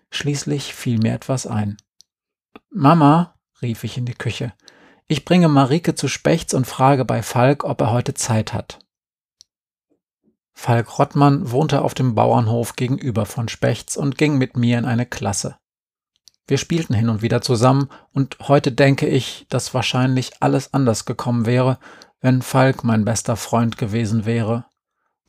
Schließlich 0.10 0.74
fiel 0.74 0.98
mir 0.98 1.14
etwas 1.14 1.48
ein. 1.48 1.78
Mama, 2.70 3.36
rief 3.62 3.84
ich 3.84 3.98
in 3.98 4.06
die 4.06 4.14
Küche, 4.14 4.54
ich 5.12 5.26
bringe 5.26 5.50
Marike 5.50 5.94
zu 5.94 6.08
Spechts 6.08 6.54
und 6.54 6.66
frage 6.66 7.04
bei 7.04 7.22
Falk, 7.22 7.66
ob 7.66 7.82
er 7.82 7.92
heute 7.92 8.14
Zeit 8.14 8.54
hat. 8.54 8.80
Falk 10.54 10.98
Rottmann 11.00 11.52
wohnte 11.52 11.82
auf 11.82 11.94
dem 11.94 12.16
Bauernhof 12.16 12.78
gegenüber 12.78 13.26
von 13.26 13.50
Spechts 13.50 13.98
und 13.98 14.18
ging 14.18 14.38
mit 14.38 14.56
mir 14.56 14.78
in 14.78 14.86
eine 14.86 15.06
Klasse. 15.06 15.58
Wir 16.48 16.58
spielten 16.58 16.94
hin 16.94 17.10
und 17.10 17.22
wieder 17.22 17.42
zusammen 17.42 17.90
und 18.14 18.38
heute 18.48 18.72
denke 18.72 19.06
ich, 19.06 19.46
dass 19.50 19.74
wahrscheinlich 19.74 20.32
alles 20.40 20.74
anders 20.74 21.04
gekommen 21.04 21.46
wäre, 21.46 21.78
wenn 22.22 22.42
Falk 22.42 22.86
mein 22.86 23.04
bester 23.04 23.36
Freund 23.36 23.78
gewesen 23.78 24.26
wäre. 24.26 24.64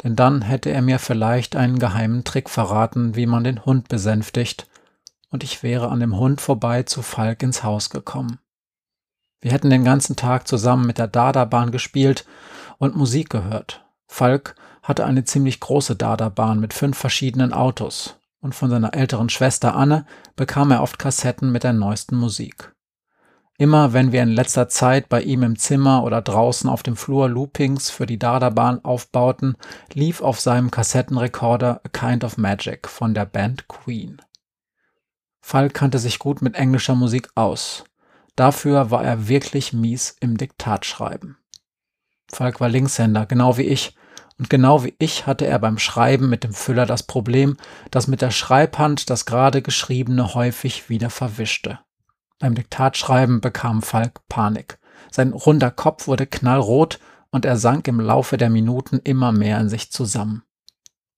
Denn 0.05 0.15
dann 0.15 0.43
hätte 0.43 0.71
er 0.71 0.83
mir 0.83 1.01
vielleicht 1.01 1.57
einen 1.57 1.81
geheimen 1.81 2.23
Trick 2.23 2.51
verraten, 2.51 3.17
wie 3.17 3.27
man 3.27 3.43
den 3.43 3.65
Hund 3.65 3.89
besänftigt, 3.89 4.69
und 5.31 5.43
ich 5.43 5.65
wäre 5.65 5.89
an 5.89 5.99
dem 5.99 6.17
Hund 6.17 6.41
vorbei 6.41 6.85
zu 6.85 7.03
Falk 7.03 7.43
ins 7.43 7.65
Haus 7.65 7.91
gekommen. 7.91 8.39
Wir 9.43 9.51
hätten 9.53 9.71
den 9.71 9.85
ganzen 9.85 10.15
Tag 10.17 10.47
zusammen 10.47 10.87
mit 10.87 10.99
der 10.99 11.09
Dada-Bahn 11.09 11.73
gespielt 11.73 12.25
und 12.79 12.97
Musik 12.97 13.29
gehört. 13.29 13.85
Falk 14.07 14.55
hatte 14.83 15.05
eine 15.05 15.25
ziemlich 15.25 15.59
große 15.59 15.97
Dada-Bahn 15.97 16.61
mit 16.61 16.73
fünf 16.73 16.97
verschiedenen 16.97 17.53
Autos 17.53 18.17
und 18.41 18.55
von 18.55 18.71
seiner 18.71 18.95
älteren 18.95 19.29
Schwester 19.29 19.75
Anne 19.75 20.07
bekam 20.37 20.71
er 20.71 20.83
oft 20.83 20.99
Kassetten 20.99 21.51
mit 21.51 21.65
der 21.65 21.73
neuesten 21.73 22.17
Musik. 22.17 22.73
Immer 23.59 23.93
wenn 23.93 24.13
wir 24.13 24.23
in 24.23 24.31
letzter 24.31 24.69
Zeit 24.69 25.09
bei 25.09 25.23
ihm 25.23 25.43
im 25.43 25.59
Zimmer 25.59 26.05
oder 26.05 26.23
draußen 26.23 26.71
auf 26.71 26.83
dem 26.85 26.97
Flur 26.97 27.29
Loopings 27.29 27.91
für 27.91 28.07
die 28.07 28.19
Dardabahn 28.19 28.85
aufbauten, 28.85 29.57
lief 29.93 30.21
auf 30.21 30.41
seinem 30.41 30.71
Kassettenrekorder 30.71 31.81
A 31.85 31.89
Kind 31.89 32.23
of 32.25 32.39
Magic 32.39 32.89
von 32.89 33.13
der 33.13 33.27
Band 33.27 33.67
Queen. 33.69 34.23
Falk 35.41 35.75
kannte 35.75 35.99
sich 35.99 36.21
gut 36.21 36.43
mit 36.43 36.55
englischer 36.55 36.95
Musik 36.95 37.29
aus. 37.35 37.85
Dafür 38.37 38.91
war 38.91 39.05
er 39.05 39.29
wirklich 39.29 39.73
mies 39.73 40.17
im 40.21 40.37
Diktatschreiben. 40.37 41.37
Falk 42.31 42.61
war 42.61 42.69
Linkshänder, 42.69 43.27
genau 43.27 43.59
wie 43.59 43.63
ich, 43.63 43.95
und 44.39 44.49
genau 44.49 44.83
wie 44.85 44.95
ich 44.99 45.27
hatte 45.27 45.47
er 45.47 45.59
beim 45.59 45.79
Schreiben 45.79 46.29
mit 46.29 46.43
dem 46.43 46.55
Füller 46.55 46.87
das 46.87 47.03
Problem, 47.03 47.57
dass 47.91 48.09
mit 48.09 48.23
der 48.23 48.31
Schreibhand 48.31 49.11
das 49.11 49.27
gerade 49.27 49.63
Geschriebene 49.63 50.35
häufig 50.35 50.89
wieder 50.89 51.11
verwischte. 51.11 51.79
Beim 52.39 52.55
Diktatschreiben 52.55 53.41
bekam 53.41 53.83
Falk 53.83 54.27
Panik. 54.29 54.79
Sein 55.11 55.33
runder 55.33 55.71
Kopf 55.71 56.07
wurde 56.07 56.27
knallrot 56.27 56.99
und 57.31 57.45
er 57.45 57.57
sank 57.57 57.87
im 57.87 58.01
Laufe 58.01 58.37
der 58.37 58.51
Minuten 58.51 58.99
immer 59.05 59.31
mehr 59.31 59.61
in 59.61 59.69
sich 59.69 59.93
zusammen. 59.93 60.43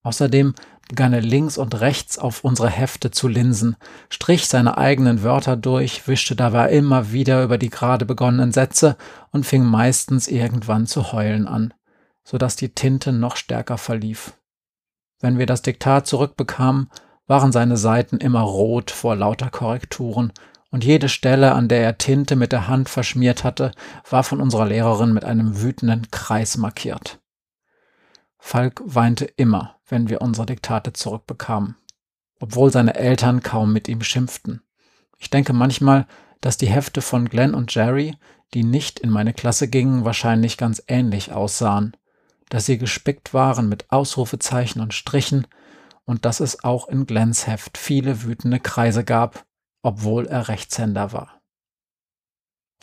Außerdem 0.02 0.54
begann 0.88 1.12
er 1.12 1.22
links 1.22 1.58
und 1.58 1.80
rechts 1.80 2.18
auf 2.18 2.44
unsere 2.44 2.68
Hefte 2.68 3.10
zu 3.10 3.28
linsen, 3.28 3.76
strich 4.10 4.46
seine 4.48 4.76
eigenen 4.78 5.22
Wörter 5.22 5.56
durch, 5.56 6.06
wischte 6.06 6.36
dabei 6.36 6.70
immer 6.70 7.12
wieder 7.12 7.42
über 7.42 7.58
die 7.58 7.70
gerade 7.70 8.04
begonnenen 8.04 8.52
Sätze 8.52 8.96
und 9.30 9.46
fing 9.46 9.64
meistens 9.64 10.28
irgendwann 10.28 10.86
zu 10.86 11.12
heulen 11.12 11.48
an 11.48 11.74
so 12.24 12.38
dass 12.38 12.56
die 12.56 12.70
Tinte 12.70 13.12
noch 13.12 13.36
stärker 13.36 13.78
verlief. 13.78 14.34
Wenn 15.20 15.38
wir 15.38 15.46
das 15.46 15.62
Diktat 15.62 16.06
zurückbekamen, 16.06 16.90
waren 17.26 17.52
seine 17.52 17.76
Seiten 17.76 18.18
immer 18.18 18.40
rot 18.40 18.90
vor 18.90 19.14
lauter 19.14 19.50
Korrekturen, 19.50 20.32
und 20.70 20.84
jede 20.84 21.08
Stelle, 21.08 21.52
an 21.52 21.68
der 21.68 21.84
er 21.84 21.98
Tinte 21.98 22.34
mit 22.34 22.50
der 22.50 22.66
Hand 22.66 22.88
verschmiert 22.88 23.44
hatte, 23.44 23.70
war 24.10 24.24
von 24.24 24.40
unserer 24.40 24.66
Lehrerin 24.66 25.12
mit 25.12 25.24
einem 25.24 25.62
wütenden 25.62 26.10
Kreis 26.10 26.56
markiert. 26.56 27.20
Falk 28.38 28.82
weinte 28.84 29.24
immer, 29.24 29.73
wenn 29.88 30.08
wir 30.08 30.20
unsere 30.22 30.46
Diktate 30.46 30.92
zurückbekamen, 30.92 31.76
obwohl 32.40 32.70
seine 32.70 32.94
Eltern 32.94 33.42
kaum 33.42 33.72
mit 33.72 33.88
ihm 33.88 34.02
schimpften. 34.02 34.62
Ich 35.18 35.30
denke 35.30 35.52
manchmal, 35.52 36.06
dass 36.40 36.56
die 36.56 36.66
Hefte 36.66 37.02
von 37.02 37.28
Glenn 37.28 37.54
und 37.54 37.74
Jerry, 37.74 38.16
die 38.52 38.64
nicht 38.64 39.00
in 39.00 39.10
meine 39.10 39.32
Klasse 39.32 39.68
gingen, 39.68 40.04
wahrscheinlich 40.04 40.56
ganz 40.56 40.82
ähnlich 40.86 41.32
aussahen 41.32 41.96
dass 42.48 42.66
sie 42.66 42.78
gespickt 42.78 43.34
waren 43.34 43.68
mit 43.68 43.90
Ausrufezeichen 43.90 44.80
und 44.80 44.94
Strichen 44.94 45.46
und 46.04 46.24
dass 46.24 46.40
es 46.40 46.62
auch 46.62 46.88
in 46.88 47.06
Glens 47.06 47.46
Heft 47.46 47.78
viele 47.78 48.22
wütende 48.22 48.60
Kreise 48.60 49.04
gab, 49.04 49.44
obwohl 49.82 50.26
er 50.26 50.48
Rechtshänder 50.48 51.12
war. 51.12 51.40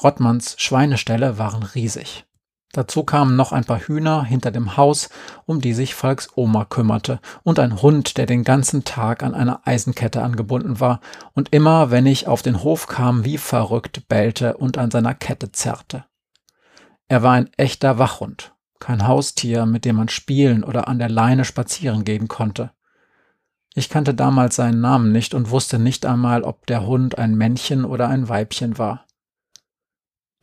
Rottmanns 0.03 0.59
Schweineställe 0.59 1.37
waren 1.37 1.63
riesig. 1.63 2.25
Dazu 2.73 3.03
kamen 3.03 3.35
noch 3.35 3.51
ein 3.51 3.65
paar 3.65 3.79
Hühner 3.79 4.23
hinter 4.23 4.49
dem 4.49 4.77
Haus, 4.77 5.09
um 5.45 5.59
die 5.59 5.73
sich 5.73 5.93
Falks 5.93 6.29
Oma 6.35 6.63
kümmerte, 6.63 7.19
und 7.43 7.59
ein 7.59 7.81
Hund, 7.81 8.17
der 8.17 8.25
den 8.25 8.45
ganzen 8.45 8.85
Tag 8.85 9.23
an 9.23 9.33
einer 9.33 9.67
Eisenkette 9.67 10.21
angebunden 10.21 10.79
war 10.79 11.01
und 11.33 11.53
immer, 11.53 11.91
wenn 11.91 12.05
ich 12.05 12.27
auf 12.27 12.41
den 12.41 12.63
Hof 12.63 12.87
kam, 12.87 13.25
wie 13.25 13.37
verrückt 13.37 14.07
bellte 14.07 14.55
und 14.55 14.77
an 14.77 14.89
seiner 14.89 15.13
Kette 15.13 15.51
zerrte. 15.51 16.05
Er 17.09 17.23
war 17.23 17.33
ein 17.33 17.49
echter 17.57 17.97
Wachhund, 17.99 18.53
kein 18.79 19.05
Haustier, 19.05 19.65
mit 19.65 19.83
dem 19.83 19.97
man 19.97 20.07
spielen 20.07 20.63
oder 20.63 20.87
an 20.87 20.97
der 20.97 21.09
Leine 21.09 21.43
spazieren 21.43 22.05
gehen 22.05 22.29
konnte. 22.29 22.71
Ich 23.73 23.89
kannte 23.89 24.13
damals 24.13 24.55
seinen 24.55 24.79
Namen 24.79 25.11
nicht 25.11 25.33
und 25.33 25.49
wusste 25.49 25.77
nicht 25.77 26.05
einmal, 26.05 26.43
ob 26.43 26.67
der 26.67 26.85
Hund 26.85 27.17
ein 27.17 27.35
Männchen 27.35 27.83
oder 27.83 28.07
ein 28.07 28.29
Weibchen 28.29 28.77
war. 28.77 29.05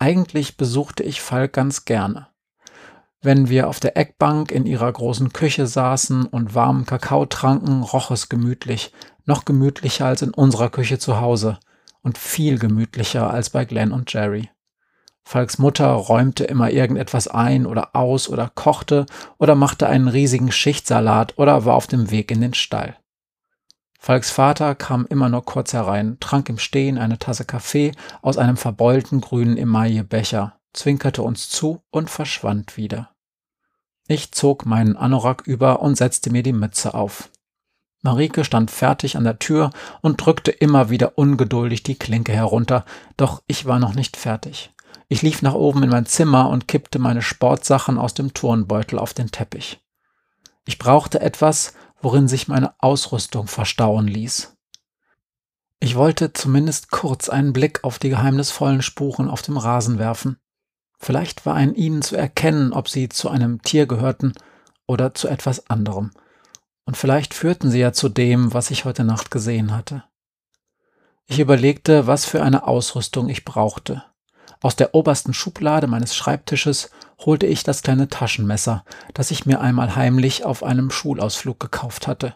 Eigentlich 0.00 0.56
besuchte 0.56 1.02
ich 1.02 1.20
Falk 1.20 1.52
ganz 1.52 1.84
gerne. 1.84 2.28
Wenn 3.20 3.48
wir 3.48 3.68
auf 3.68 3.80
der 3.80 3.96
Eckbank 3.96 4.52
in 4.52 4.64
ihrer 4.64 4.92
großen 4.92 5.32
Küche 5.32 5.66
saßen 5.66 6.24
und 6.26 6.54
warmen 6.54 6.86
Kakao 6.86 7.26
tranken, 7.26 7.82
roch 7.82 8.12
es 8.12 8.28
gemütlich, 8.28 8.92
noch 9.24 9.44
gemütlicher 9.44 10.06
als 10.06 10.22
in 10.22 10.30
unserer 10.30 10.70
Küche 10.70 11.00
zu 11.00 11.20
Hause 11.20 11.58
und 12.00 12.16
viel 12.16 12.60
gemütlicher 12.60 13.28
als 13.28 13.50
bei 13.50 13.64
Glenn 13.64 13.90
und 13.90 14.12
Jerry. 14.12 14.48
Falks 15.24 15.58
Mutter 15.58 15.88
räumte 15.88 16.44
immer 16.44 16.70
irgendetwas 16.70 17.26
ein 17.26 17.66
oder 17.66 17.96
aus 17.96 18.28
oder 18.28 18.50
kochte 18.54 19.04
oder 19.38 19.56
machte 19.56 19.88
einen 19.88 20.08
riesigen 20.08 20.52
Schichtsalat 20.52 21.36
oder 21.38 21.64
war 21.64 21.74
auf 21.74 21.88
dem 21.88 22.12
Weg 22.12 22.30
in 22.30 22.40
den 22.40 22.54
Stall. 22.54 22.96
Falks 24.08 24.30
Vater 24.30 24.74
kam 24.74 25.04
immer 25.04 25.28
nur 25.28 25.44
kurz 25.44 25.74
herein, 25.74 26.16
trank 26.18 26.48
im 26.48 26.56
Stehen 26.56 26.96
eine 26.96 27.18
Tasse 27.18 27.44
Kaffee 27.44 27.92
aus 28.22 28.38
einem 28.38 28.56
verbeulten 28.56 29.20
grünen 29.20 29.58
Emaillebecher, 29.58 30.58
zwinkerte 30.72 31.20
uns 31.20 31.50
zu 31.50 31.82
und 31.90 32.08
verschwand 32.08 32.78
wieder. 32.78 33.10
Ich 34.06 34.32
zog 34.32 34.64
meinen 34.64 34.96
Anorak 34.96 35.42
über 35.46 35.82
und 35.82 35.98
setzte 35.98 36.30
mir 36.30 36.42
die 36.42 36.54
Mütze 36.54 36.94
auf. 36.94 37.28
Marike 38.00 38.46
stand 38.46 38.70
fertig 38.70 39.18
an 39.18 39.24
der 39.24 39.38
Tür 39.38 39.72
und 40.00 40.24
drückte 40.24 40.52
immer 40.52 40.88
wieder 40.88 41.18
ungeduldig 41.18 41.82
die 41.82 41.98
Klinke 41.98 42.32
herunter, 42.32 42.86
doch 43.18 43.42
ich 43.46 43.66
war 43.66 43.78
noch 43.78 43.94
nicht 43.94 44.16
fertig. 44.16 44.72
Ich 45.08 45.20
lief 45.20 45.42
nach 45.42 45.52
oben 45.52 45.82
in 45.82 45.90
mein 45.90 46.06
Zimmer 46.06 46.48
und 46.48 46.66
kippte 46.66 46.98
meine 46.98 47.20
Sportsachen 47.20 47.98
aus 47.98 48.14
dem 48.14 48.32
Turnbeutel 48.32 48.98
auf 48.98 49.12
den 49.12 49.30
Teppich. 49.30 49.82
Ich 50.64 50.78
brauchte 50.78 51.20
etwas, 51.20 51.74
worin 52.00 52.28
sich 52.28 52.48
meine 52.48 52.74
Ausrüstung 52.78 53.46
verstauen 53.46 54.06
ließ. 54.06 54.56
Ich 55.80 55.94
wollte 55.94 56.32
zumindest 56.32 56.90
kurz 56.90 57.28
einen 57.28 57.52
Blick 57.52 57.84
auf 57.84 57.98
die 57.98 58.08
geheimnisvollen 58.10 58.82
Spuren 58.82 59.28
auf 59.28 59.42
dem 59.42 59.56
Rasen 59.56 59.98
werfen. 59.98 60.38
Vielleicht 60.98 61.46
war 61.46 61.60
in 61.60 61.74
ihnen 61.74 62.02
zu 62.02 62.16
erkennen, 62.16 62.72
ob 62.72 62.88
sie 62.88 63.08
zu 63.08 63.28
einem 63.28 63.62
Tier 63.62 63.86
gehörten 63.86 64.32
oder 64.86 65.14
zu 65.14 65.28
etwas 65.28 65.70
anderem. 65.70 66.10
Und 66.84 66.96
vielleicht 66.96 67.34
führten 67.34 67.70
sie 67.70 67.78
ja 67.78 67.92
zu 67.92 68.08
dem, 68.08 68.52
was 68.52 68.70
ich 68.70 68.84
heute 68.84 69.04
Nacht 69.04 69.30
gesehen 69.30 69.76
hatte. 69.76 70.04
Ich 71.26 71.38
überlegte, 71.38 72.06
was 72.06 72.24
für 72.24 72.42
eine 72.42 72.66
Ausrüstung 72.66 73.28
ich 73.28 73.44
brauchte. 73.44 74.02
Aus 74.60 74.74
der 74.74 74.94
obersten 74.94 75.34
Schublade 75.34 75.86
meines 75.86 76.16
Schreibtisches 76.16 76.90
holte 77.18 77.46
ich 77.46 77.62
das 77.62 77.82
kleine 77.82 78.08
Taschenmesser, 78.08 78.84
das 79.14 79.30
ich 79.30 79.46
mir 79.46 79.60
einmal 79.60 79.96
heimlich 79.96 80.44
auf 80.44 80.62
einem 80.62 80.90
Schulausflug 80.90 81.58
gekauft 81.58 82.06
hatte. 82.06 82.34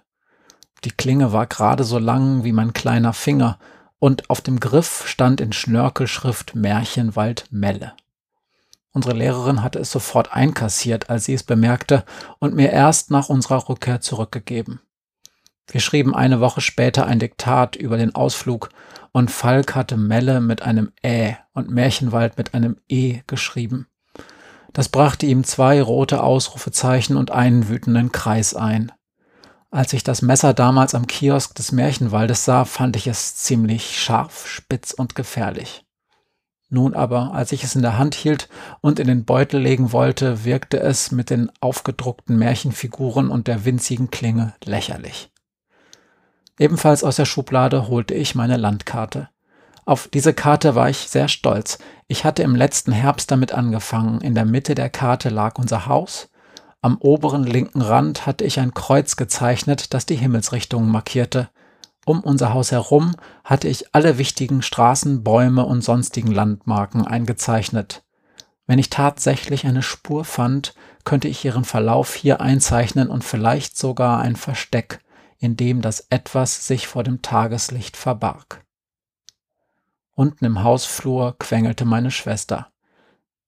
Die 0.84 0.90
Klinge 0.90 1.32
war 1.32 1.46
gerade 1.46 1.84
so 1.84 1.98
lang 1.98 2.44
wie 2.44 2.52
mein 2.52 2.72
kleiner 2.72 3.12
Finger, 3.12 3.58
und 3.98 4.30
auf 4.30 4.40
dem 4.40 4.58
Griff 4.58 5.06
stand 5.06 5.40
in 5.40 5.52
Schnörkelschrift 5.52 6.56
Märchenwald 6.56 7.46
Melle. 7.50 7.92
Unsere 8.90 9.14
Lehrerin 9.14 9.62
hatte 9.62 9.78
es 9.78 9.92
sofort 9.92 10.32
einkassiert, 10.32 11.08
als 11.08 11.24
sie 11.24 11.34
es 11.34 11.44
bemerkte, 11.44 12.04
und 12.40 12.54
mir 12.54 12.70
erst 12.70 13.12
nach 13.12 13.28
unserer 13.28 13.68
Rückkehr 13.68 14.00
zurückgegeben. 14.00 14.80
Wir 15.68 15.80
schrieben 15.80 16.14
eine 16.14 16.40
Woche 16.40 16.60
später 16.60 17.06
ein 17.06 17.20
Diktat 17.20 17.76
über 17.76 17.96
den 17.96 18.14
Ausflug, 18.14 18.70
und 19.12 19.30
Falk 19.30 19.74
hatte 19.76 19.96
Melle 19.96 20.40
mit 20.40 20.62
einem 20.62 20.90
Ä 21.04 21.36
und 21.52 21.70
Märchenwald 21.70 22.36
mit 22.36 22.54
einem 22.54 22.78
E 22.88 23.20
geschrieben. 23.26 23.86
Das 24.72 24.88
brachte 24.88 25.26
ihm 25.26 25.44
zwei 25.44 25.82
rote 25.82 26.22
Ausrufezeichen 26.22 27.16
und 27.16 27.30
einen 27.30 27.68
wütenden 27.68 28.12
Kreis 28.12 28.54
ein. 28.54 28.92
Als 29.70 29.92
ich 29.92 30.04
das 30.04 30.22
Messer 30.22 30.54
damals 30.54 30.94
am 30.94 31.06
Kiosk 31.06 31.54
des 31.54 31.72
Märchenwaldes 31.72 32.44
sah, 32.44 32.64
fand 32.64 32.96
ich 32.96 33.06
es 33.06 33.36
ziemlich 33.36 33.98
scharf, 33.98 34.46
spitz 34.46 34.92
und 34.92 35.14
gefährlich. 35.14 35.84
Nun 36.68 36.94
aber, 36.94 37.34
als 37.34 37.52
ich 37.52 37.64
es 37.64 37.74
in 37.74 37.82
der 37.82 37.98
Hand 37.98 38.14
hielt 38.14 38.48
und 38.80 38.98
in 38.98 39.06
den 39.06 39.26
Beutel 39.26 39.60
legen 39.60 39.92
wollte, 39.92 40.44
wirkte 40.44 40.80
es 40.80 41.10
mit 41.10 41.28
den 41.28 41.50
aufgedruckten 41.60 42.38
Märchenfiguren 42.38 43.28
und 43.28 43.46
der 43.46 43.66
winzigen 43.66 44.10
Klinge 44.10 44.54
lächerlich. 44.64 45.30
Ebenfalls 46.58 47.04
aus 47.04 47.16
der 47.16 47.26
Schublade 47.26 47.88
holte 47.88 48.14
ich 48.14 48.34
meine 48.34 48.56
Landkarte. 48.56 49.28
Auf 49.84 50.08
diese 50.08 50.32
Karte 50.32 50.74
war 50.74 50.88
ich 50.88 51.08
sehr 51.08 51.28
stolz. 51.28 51.78
Ich 52.06 52.24
hatte 52.24 52.42
im 52.42 52.54
letzten 52.54 52.92
Herbst 52.92 53.30
damit 53.30 53.52
angefangen. 53.52 54.20
In 54.20 54.34
der 54.34 54.44
Mitte 54.44 54.74
der 54.74 54.90
Karte 54.90 55.28
lag 55.28 55.58
unser 55.58 55.86
Haus. 55.86 56.28
Am 56.82 56.98
oberen 56.98 57.44
linken 57.44 57.82
Rand 57.82 58.26
hatte 58.26 58.44
ich 58.44 58.60
ein 58.60 58.74
Kreuz 58.74 59.16
gezeichnet, 59.16 59.92
das 59.94 60.06
die 60.06 60.16
Himmelsrichtungen 60.16 60.90
markierte. 60.90 61.48
Um 62.04 62.20
unser 62.20 62.52
Haus 62.52 62.72
herum 62.72 63.14
hatte 63.44 63.68
ich 63.68 63.94
alle 63.94 64.18
wichtigen 64.18 64.62
Straßen, 64.62 65.22
Bäume 65.22 65.64
und 65.64 65.82
sonstigen 65.82 66.32
Landmarken 66.32 67.06
eingezeichnet. 67.06 68.02
Wenn 68.66 68.78
ich 68.78 68.90
tatsächlich 68.90 69.66
eine 69.66 69.82
Spur 69.82 70.24
fand, 70.24 70.74
könnte 71.04 71.28
ich 71.28 71.44
ihren 71.44 71.64
Verlauf 71.64 72.14
hier 72.14 72.40
einzeichnen 72.40 73.08
und 73.08 73.22
vielleicht 73.22 73.76
sogar 73.76 74.20
ein 74.20 74.36
Versteck, 74.36 75.00
in 75.38 75.56
dem 75.56 75.82
das 75.82 76.06
Etwas 76.10 76.66
sich 76.66 76.86
vor 76.86 77.02
dem 77.02 77.22
Tageslicht 77.22 77.96
verbarg. 77.96 78.61
Unten 80.14 80.44
im 80.44 80.62
Hausflur 80.62 81.36
quengelte 81.38 81.84
meine 81.84 82.10
Schwester. 82.10 82.70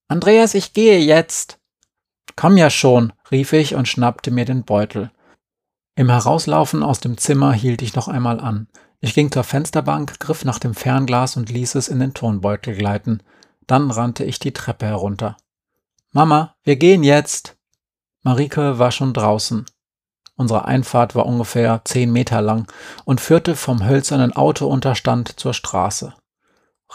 Andreas, 0.09 0.55
ich 0.55 0.73
gehe 0.73 0.99
jetzt. 0.99 1.59
Komm 2.37 2.57
ja 2.57 2.71
schon, 2.71 3.13
rief 3.31 3.53
ich 3.53 3.75
und 3.75 3.89
schnappte 3.89 4.31
mir 4.31 4.45
den 4.45 4.65
Beutel. 4.65 5.11
Im 5.97 6.11
Herauslaufen 6.11 6.83
aus 6.83 7.01
dem 7.01 7.19
Zimmer 7.19 7.53
hielt 7.53 7.83
ich 7.83 7.95
noch 7.95 8.09
einmal 8.09 8.41
an. 8.41 8.69
Ich 9.01 9.15
ging 9.15 9.31
zur 9.31 9.45
Fensterbank, 9.45 10.19
griff 10.19 10.45
nach 10.45 10.59
dem 10.59 10.75
Fernglas 10.75 11.37
und 11.37 11.51
ließ 11.51 11.75
es 11.75 11.89
in 11.89 12.01
den 12.01 12.15
Tonbeutel 12.15 12.75
gleiten. 12.75 13.23
Dann 13.67 13.91
rannte 13.91 14.25
ich 14.25 14.39
die 14.39 14.53
Treppe 14.53 14.87
herunter. 14.87 15.37
Mama, 16.11 16.55
wir 16.63 16.77
gehen 16.77 17.03
jetzt. 17.03 17.57
Marike 18.23 18.79
war 18.79 18.91
schon 18.91 19.13
draußen. 19.13 19.67
Unsere 20.37 20.65
Einfahrt 20.65 21.15
war 21.15 21.27
ungefähr 21.27 21.83
zehn 21.85 22.11
Meter 22.11 22.41
lang 22.41 22.67
und 23.05 23.21
führte 23.21 23.55
vom 23.55 23.85
hölzernen 23.87 24.33
Autounterstand 24.33 25.39
zur 25.39 25.55
Straße. 25.55 26.15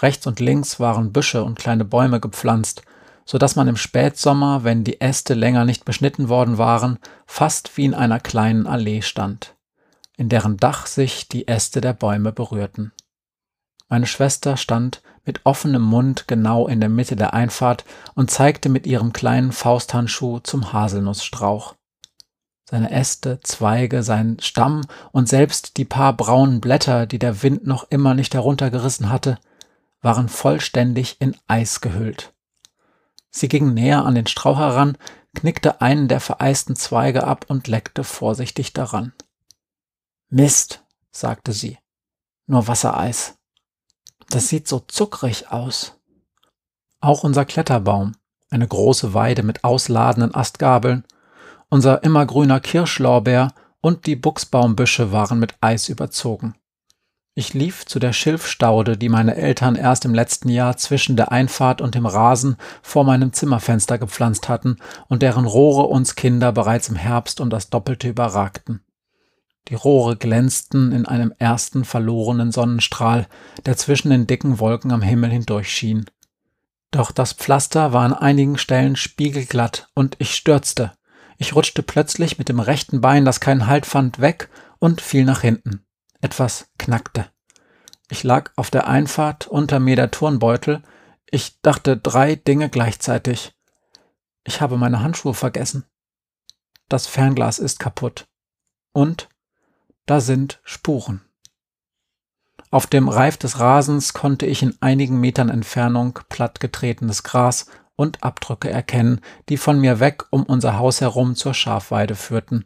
Rechts 0.01 0.27
und 0.27 0.39
links 0.39 0.79
waren 0.79 1.11
Büsche 1.11 1.43
und 1.43 1.59
kleine 1.59 1.85
Bäume 1.85 2.19
gepflanzt, 2.19 2.83
so 3.25 3.37
dass 3.37 3.55
man 3.55 3.67
im 3.67 3.77
Spätsommer, 3.77 4.63
wenn 4.63 4.83
die 4.83 5.01
Äste 5.01 5.33
länger 5.33 5.65
nicht 5.65 5.85
beschnitten 5.85 6.29
worden 6.29 6.57
waren, 6.57 6.99
fast 7.27 7.77
wie 7.77 7.85
in 7.85 7.93
einer 7.93 8.19
kleinen 8.19 8.65
Allee 8.65 9.01
stand, 9.01 9.55
in 10.17 10.29
deren 10.29 10.57
Dach 10.57 10.87
sich 10.87 11.27
die 11.27 11.47
Äste 11.47 11.81
der 11.81 11.93
Bäume 11.93 12.31
berührten. 12.31 12.91
Meine 13.87 14.07
Schwester 14.07 14.55
stand 14.55 15.01
mit 15.25 15.41
offenem 15.43 15.81
Mund 15.81 16.27
genau 16.27 16.67
in 16.67 16.79
der 16.79 16.89
Mitte 16.89 17.15
der 17.15 17.33
Einfahrt 17.33 17.85
und 18.15 18.31
zeigte 18.31 18.69
mit 18.69 18.87
ihrem 18.87 19.13
kleinen 19.13 19.51
Fausthandschuh 19.51 20.39
zum 20.39 20.73
Haselnussstrauch. 20.73 21.75
Seine 22.69 22.91
Äste, 22.91 23.39
Zweige, 23.41 24.03
sein 24.03 24.37
Stamm 24.41 24.81
und 25.11 25.27
selbst 25.27 25.77
die 25.77 25.85
paar 25.85 26.13
braunen 26.13 26.61
Blätter, 26.61 27.07
die 27.07 27.17
der 27.17 27.41
Wind 27.41 27.65
noch 27.65 27.89
immer 27.89 28.13
nicht 28.13 28.35
heruntergerissen 28.35 29.09
hatte, 29.09 29.39
waren 30.01 30.29
vollständig 30.29 31.17
in 31.19 31.35
Eis 31.47 31.81
gehüllt. 31.81 32.33
Sie 33.31 33.47
ging 33.47 33.73
näher 33.73 34.05
an 34.05 34.15
den 34.15 34.27
Strauch 34.27 34.57
heran, 34.57 34.97
knickte 35.35 35.81
einen 35.81 36.07
der 36.07 36.19
vereisten 36.19 36.75
Zweige 36.75 37.25
ab 37.25 37.45
und 37.47 37.67
leckte 37.67 38.03
vorsichtig 38.03 38.73
daran. 38.73 39.13
Mist, 40.29 40.83
sagte 41.11 41.53
sie. 41.53 41.77
Nur 42.47 42.67
Wassereis. 42.67 43.35
Das 44.29 44.47
sieht 44.47 44.67
so 44.67 44.79
zuckrig 44.79 45.51
aus. 45.51 45.95
Auch 47.01 47.23
unser 47.23 47.45
Kletterbaum, 47.45 48.15
eine 48.49 48.67
große 48.67 49.13
Weide 49.13 49.43
mit 49.43 49.63
ausladenden 49.63 50.33
Astgabeln, 50.33 51.05
unser 51.69 52.03
immergrüner 52.03 52.59
Kirschlorbeer 52.59 53.53
und 53.81 54.05
die 54.05 54.15
Buchsbaumbüsche 54.15 55.11
waren 55.11 55.39
mit 55.39 55.55
Eis 55.61 55.89
überzogen. 55.89 56.55
Ich 57.39 57.53
lief 57.53 57.85
zu 57.85 57.99
der 57.99 58.11
Schilfstaude, 58.11 58.97
die 58.97 59.07
meine 59.07 59.37
Eltern 59.37 59.75
erst 59.77 60.03
im 60.03 60.13
letzten 60.13 60.49
Jahr 60.49 60.75
zwischen 60.75 61.15
der 61.15 61.31
Einfahrt 61.31 61.79
und 61.79 61.95
dem 61.95 62.05
Rasen 62.05 62.57
vor 62.81 63.05
meinem 63.05 63.31
Zimmerfenster 63.31 63.97
gepflanzt 63.97 64.49
hatten 64.49 64.75
und 65.07 65.21
deren 65.21 65.45
Rohre 65.45 65.83
uns 65.83 66.15
Kinder 66.15 66.51
bereits 66.51 66.89
im 66.89 66.97
Herbst 66.97 67.39
um 67.39 67.49
das 67.49 67.69
Doppelte 67.69 68.09
überragten. 68.09 68.81
Die 69.69 69.75
Rohre 69.75 70.17
glänzten 70.17 70.91
in 70.91 71.05
einem 71.05 71.33
ersten 71.39 71.85
verlorenen 71.85 72.51
Sonnenstrahl, 72.51 73.25
der 73.65 73.77
zwischen 73.77 74.09
den 74.09 74.27
dicken 74.27 74.59
Wolken 74.59 74.91
am 74.91 75.01
Himmel 75.01 75.29
hindurchschien. 75.29 76.07
Doch 76.91 77.09
das 77.09 77.31
Pflaster 77.31 77.93
war 77.93 78.03
an 78.03 78.13
einigen 78.13 78.57
Stellen 78.57 78.97
spiegelglatt 78.97 79.87
und 79.93 80.17
ich 80.19 80.35
stürzte. 80.35 80.91
Ich 81.37 81.55
rutschte 81.55 81.83
plötzlich 81.83 82.37
mit 82.37 82.49
dem 82.49 82.59
rechten 82.59 82.99
Bein, 82.99 83.23
das 83.23 83.39
keinen 83.39 83.65
Halt 83.65 83.85
fand, 83.85 84.19
weg 84.19 84.49
und 84.79 84.99
fiel 84.99 85.23
nach 85.23 85.39
hinten. 85.39 85.85
Etwas 86.21 86.69
knackte. 86.77 87.31
Ich 88.09 88.23
lag 88.23 88.51
auf 88.55 88.69
der 88.71 88.87
Einfahrt, 88.87 89.47
unter 89.47 89.79
mir 89.79 89.95
der 89.95 90.11
Turnbeutel. 90.11 90.83
Ich 91.29 91.61
dachte 91.61 91.97
drei 91.97 92.35
Dinge 92.35 92.69
gleichzeitig. 92.69 93.55
Ich 94.43 94.61
habe 94.61 94.77
meine 94.77 95.01
Handschuhe 95.01 95.33
vergessen. 95.33 95.85
Das 96.87 97.05
Fernglas 97.07 97.59
ist 97.59 97.79
kaputt. 97.79 98.27
Und 98.93 99.29
da 100.07 100.19
sind 100.19 100.59
Spuren. 100.63 101.21
Auf 102.71 102.87
dem 102.87 103.09
Reif 103.09 103.37
des 103.37 103.59
Rasens 103.59 104.13
konnte 104.13 104.45
ich 104.45 104.61
in 104.61 104.75
einigen 104.79 105.19
Metern 105.19 105.49
Entfernung 105.49 106.19
plattgetretenes 106.29 107.23
Gras 107.23 107.67
und 107.95 108.23
Abdrücke 108.23 108.69
erkennen, 108.69 109.21
die 109.49 109.57
von 109.57 109.79
mir 109.79 109.99
weg 109.99 110.25
um 110.31 110.43
unser 110.43 110.77
Haus 110.77 111.01
herum 111.01 111.35
zur 111.35 111.53
Schafweide 111.53 112.15
führten. 112.15 112.65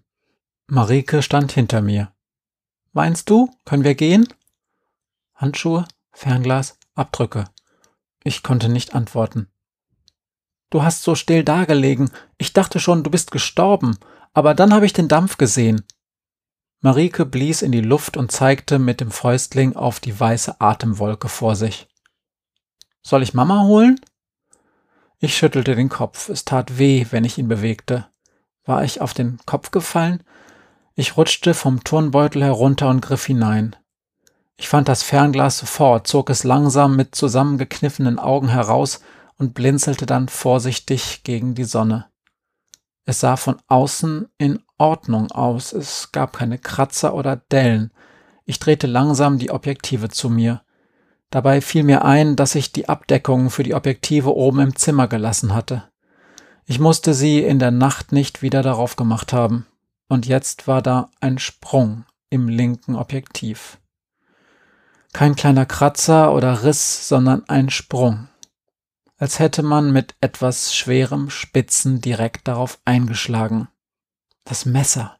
Marike 0.68 1.22
stand 1.22 1.52
hinter 1.52 1.82
mir. 1.82 2.14
Meinst 2.94 3.30
du, 3.30 3.50
können 3.66 3.84
wir 3.84 3.96
gehen? 3.96 4.28
Handschuhe, 5.34 5.86
Fernglas, 6.12 6.78
Abdrücke. 6.94 7.46
Ich 8.24 8.44
konnte 8.44 8.70
nicht 8.70 8.94
antworten. 8.94 9.50
Du 10.70 10.84
hast 10.84 11.04
so 11.04 11.16
still 11.16 11.44
dagelegen. 11.44 12.12
Ich 12.38 12.54
dachte 12.54 12.80
schon, 12.80 13.04
du 13.04 13.10
bist 13.10 13.32
gestorben, 13.32 13.98
aber 14.34 14.54
dann 14.54 14.74
habe 14.74 14.86
ich 14.86 14.94
den 14.94 15.08
Dampf 15.08 15.38
gesehen. 15.38 15.84
Marike 16.82 17.26
blies 17.26 17.64
in 17.64 17.72
die 17.72 17.82
Luft 17.82 18.16
und 18.16 18.32
zeigte 18.32 18.78
mit 18.78 19.02
dem 19.02 19.10
Fäustling 19.10 19.76
auf 19.76 20.00
die 20.00 20.20
weiße 20.20 20.62
Atemwolke 20.62 21.30
vor 21.30 21.56
sich. 21.56 21.88
Soll 23.02 23.24
ich 23.24 23.34
Mama 23.34 23.64
holen? 23.64 24.00
Ich 25.18 25.36
schüttelte 25.36 25.76
den 25.76 25.90
Kopf. 25.90 26.30
Es 26.30 26.46
tat 26.46 26.78
weh, 26.78 27.08
wenn 27.10 27.26
ich 27.26 27.38
ihn 27.38 27.48
bewegte. 27.48 28.08
War 28.66 28.84
ich 28.84 29.02
auf 29.02 29.14
den 29.14 29.40
Kopf 29.46 29.72
gefallen? 29.72 30.24
Ich 30.96 31.18
rutschte 31.18 31.56
vom 31.56 31.84
Turnbeutel 31.84 32.44
herunter 32.44 32.90
und 32.90 33.02
griff 33.02 33.26
hinein. 33.26 33.76
Ich 34.58 34.70
fand 34.70 34.88
das 34.88 35.02
Fernglas 35.02 35.58
sofort, 35.58 36.06
zog 36.06 36.30
es 36.30 36.44
langsam 36.44 36.96
mit 36.96 37.16
zusammengekniffenen 37.16 38.20
Augen 38.20 38.50
heraus 38.50 39.02
und 39.38 39.56
blinzelte 39.56 40.06
dann 40.06 40.30
vorsichtig 40.30 41.24
gegen 41.24 41.56
die 41.56 41.64
Sonne. 41.64 42.06
Es 43.06 43.20
sah 43.20 43.38
von 43.38 43.58
außen 43.68 44.28
in 44.38 44.60
Ordnung 44.78 45.32
aus, 45.32 45.74
es 45.74 46.12
gab 46.12 46.34
keine 46.34 46.60
Kratzer 46.60 47.16
oder 47.16 47.38
Dellen. 47.38 47.92
Ich 48.46 48.60
drehte 48.60 48.86
langsam 48.86 49.40
die 49.40 49.50
Objektive 49.50 50.10
zu 50.10 50.30
mir. 50.30 50.62
Dabei 51.32 51.62
fiel 51.62 51.84
mir 51.84 52.06
ein, 52.06 52.36
dass 52.36 52.54
ich 52.54 52.72
die 52.72 52.88
Abdeckungen 52.88 53.50
für 53.50 53.64
die 53.64 53.74
Objektive 53.74 54.36
oben 54.36 54.60
im 54.60 54.76
Zimmer 54.76 55.08
gelassen 55.08 55.56
hatte. 55.56 55.90
Ich 56.66 56.80
musste 56.80 57.16
sie 57.16 57.40
in 57.40 57.58
der 57.58 57.72
Nacht 57.72 58.12
nicht 58.12 58.44
wieder 58.44 58.62
darauf 58.62 58.96
gemacht 58.96 59.34
haben. 59.34 59.66
Und 60.14 60.26
jetzt 60.28 60.68
war 60.68 60.82
da 60.82 61.10
ein 61.20 61.40
Sprung 61.40 62.06
im 62.30 62.48
linken 62.48 62.96
Objektiv. 62.96 63.80
Kein 65.12 65.36
kleiner 65.36 65.66
Kratzer 65.66 66.34
oder 66.34 66.64
Riss, 66.64 67.08
sondern 67.08 67.44
ein 67.50 67.70
Sprung 67.70 68.28
als 69.24 69.40
hätte 69.40 69.64
man 69.64 69.94
mit 69.94 70.16
etwas 70.20 70.76
schwerem 70.76 71.30
Spitzen 71.30 72.02
direkt 72.02 72.50
darauf 72.50 72.80
eingeschlagen. 72.84 73.70
Das 74.44 74.66
Messer. 74.66 75.16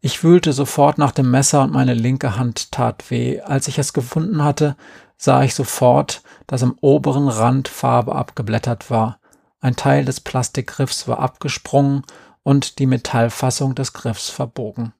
Ich 0.00 0.24
wühlte 0.24 0.52
sofort 0.52 0.98
nach 0.98 1.12
dem 1.12 1.30
Messer 1.30 1.62
und 1.62 1.72
meine 1.72 1.94
linke 1.94 2.36
Hand 2.36 2.72
tat 2.72 3.12
weh. 3.12 3.40
Als 3.40 3.68
ich 3.68 3.78
es 3.78 3.92
gefunden 3.92 4.42
hatte, 4.42 4.76
sah 5.16 5.44
ich 5.44 5.54
sofort, 5.54 6.22
dass 6.48 6.64
am 6.64 6.76
oberen 6.80 7.28
Rand 7.28 7.68
Farbe 7.68 8.16
abgeblättert 8.16 8.90
war. 8.90 9.20
Ein 9.60 9.76
Teil 9.76 10.04
des 10.04 10.18
Plastikgriffs 10.18 11.06
war 11.06 11.20
abgesprungen 11.20 12.02
und 12.42 12.78
die 12.78 12.86
Metallfassung 12.86 13.74
des 13.74 13.92
Griffs 13.92 14.30
verbogen. 14.30 14.92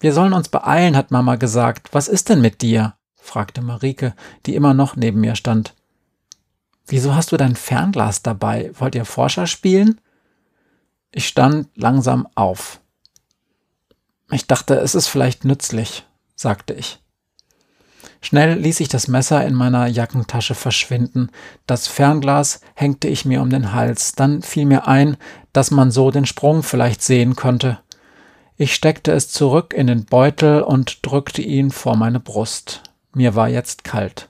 Wir 0.00 0.12
sollen 0.12 0.32
uns 0.32 0.48
beeilen, 0.48 0.96
hat 0.96 1.10
Mama 1.10 1.36
gesagt. 1.36 1.94
Was 1.94 2.08
ist 2.08 2.28
denn 2.28 2.40
mit 2.40 2.62
dir? 2.62 2.96
fragte 3.14 3.62
Marike, 3.62 4.14
die 4.46 4.56
immer 4.56 4.74
noch 4.74 4.96
neben 4.96 5.20
mir 5.20 5.36
stand. 5.36 5.74
Wieso 6.86 7.14
hast 7.14 7.32
du 7.32 7.36
dein 7.36 7.54
Fernglas 7.54 8.22
dabei? 8.22 8.72
Wollt 8.74 8.94
ihr 8.94 9.04
Forscher 9.04 9.46
spielen? 9.46 10.00
Ich 11.12 11.28
stand 11.28 11.68
langsam 11.76 12.26
auf. 12.34 12.80
Ich 14.30 14.46
dachte, 14.46 14.76
es 14.76 14.94
ist 14.94 15.08
vielleicht 15.08 15.44
nützlich, 15.44 16.04
sagte 16.34 16.72
ich. 16.72 17.01
Schnell 18.24 18.58
ließ 18.58 18.80
ich 18.80 18.88
das 18.88 19.08
Messer 19.08 19.44
in 19.44 19.54
meiner 19.54 19.88
Jackentasche 19.88 20.54
verschwinden. 20.54 21.28
Das 21.66 21.88
Fernglas 21.88 22.60
hängte 22.74 23.08
ich 23.08 23.24
mir 23.24 23.42
um 23.42 23.50
den 23.50 23.72
Hals. 23.72 24.12
Dann 24.12 24.42
fiel 24.42 24.64
mir 24.64 24.86
ein, 24.86 25.16
dass 25.52 25.72
man 25.72 25.90
so 25.90 26.10
den 26.10 26.24
Sprung 26.24 26.62
vielleicht 26.62 27.02
sehen 27.02 27.34
könnte. 27.36 27.80
Ich 28.56 28.74
steckte 28.74 29.10
es 29.12 29.28
zurück 29.28 29.74
in 29.74 29.88
den 29.88 30.04
Beutel 30.04 30.62
und 30.62 31.04
drückte 31.04 31.42
ihn 31.42 31.72
vor 31.72 31.96
meine 31.96 32.20
Brust. 32.20 32.82
Mir 33.12 33.34
war 33.34 33.48
jetzt 33.48 33.82
kalt. 33.82 34.28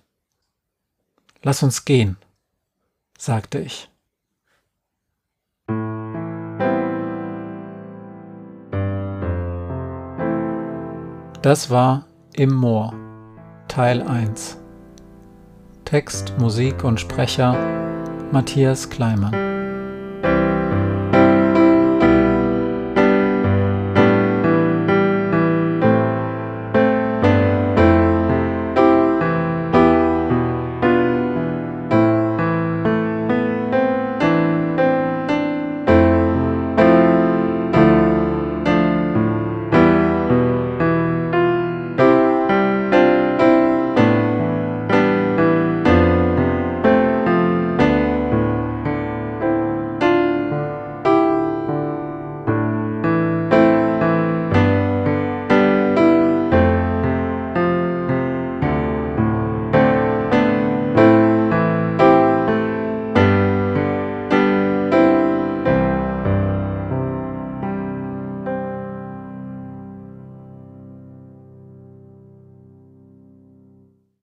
Lass 1.43 1.63
uns 1.63 1.85
gehen, 1.85 2.17
sagte 3.19 3.59
ich. 3.59 3.91
Das 11.43 11.71
war 11.71 12.07
Im 12.35 12.55
Moor, 12.55 12.95
Teil 13.73 14.03
1. 14.03 14.59
Text, 15.87 16.35
Musik 16.39 16.85
und 16.85 17.01
Sprecher 17.01 17.57
Matthias 18.31 18.91
Kleimann. 18.91 19.52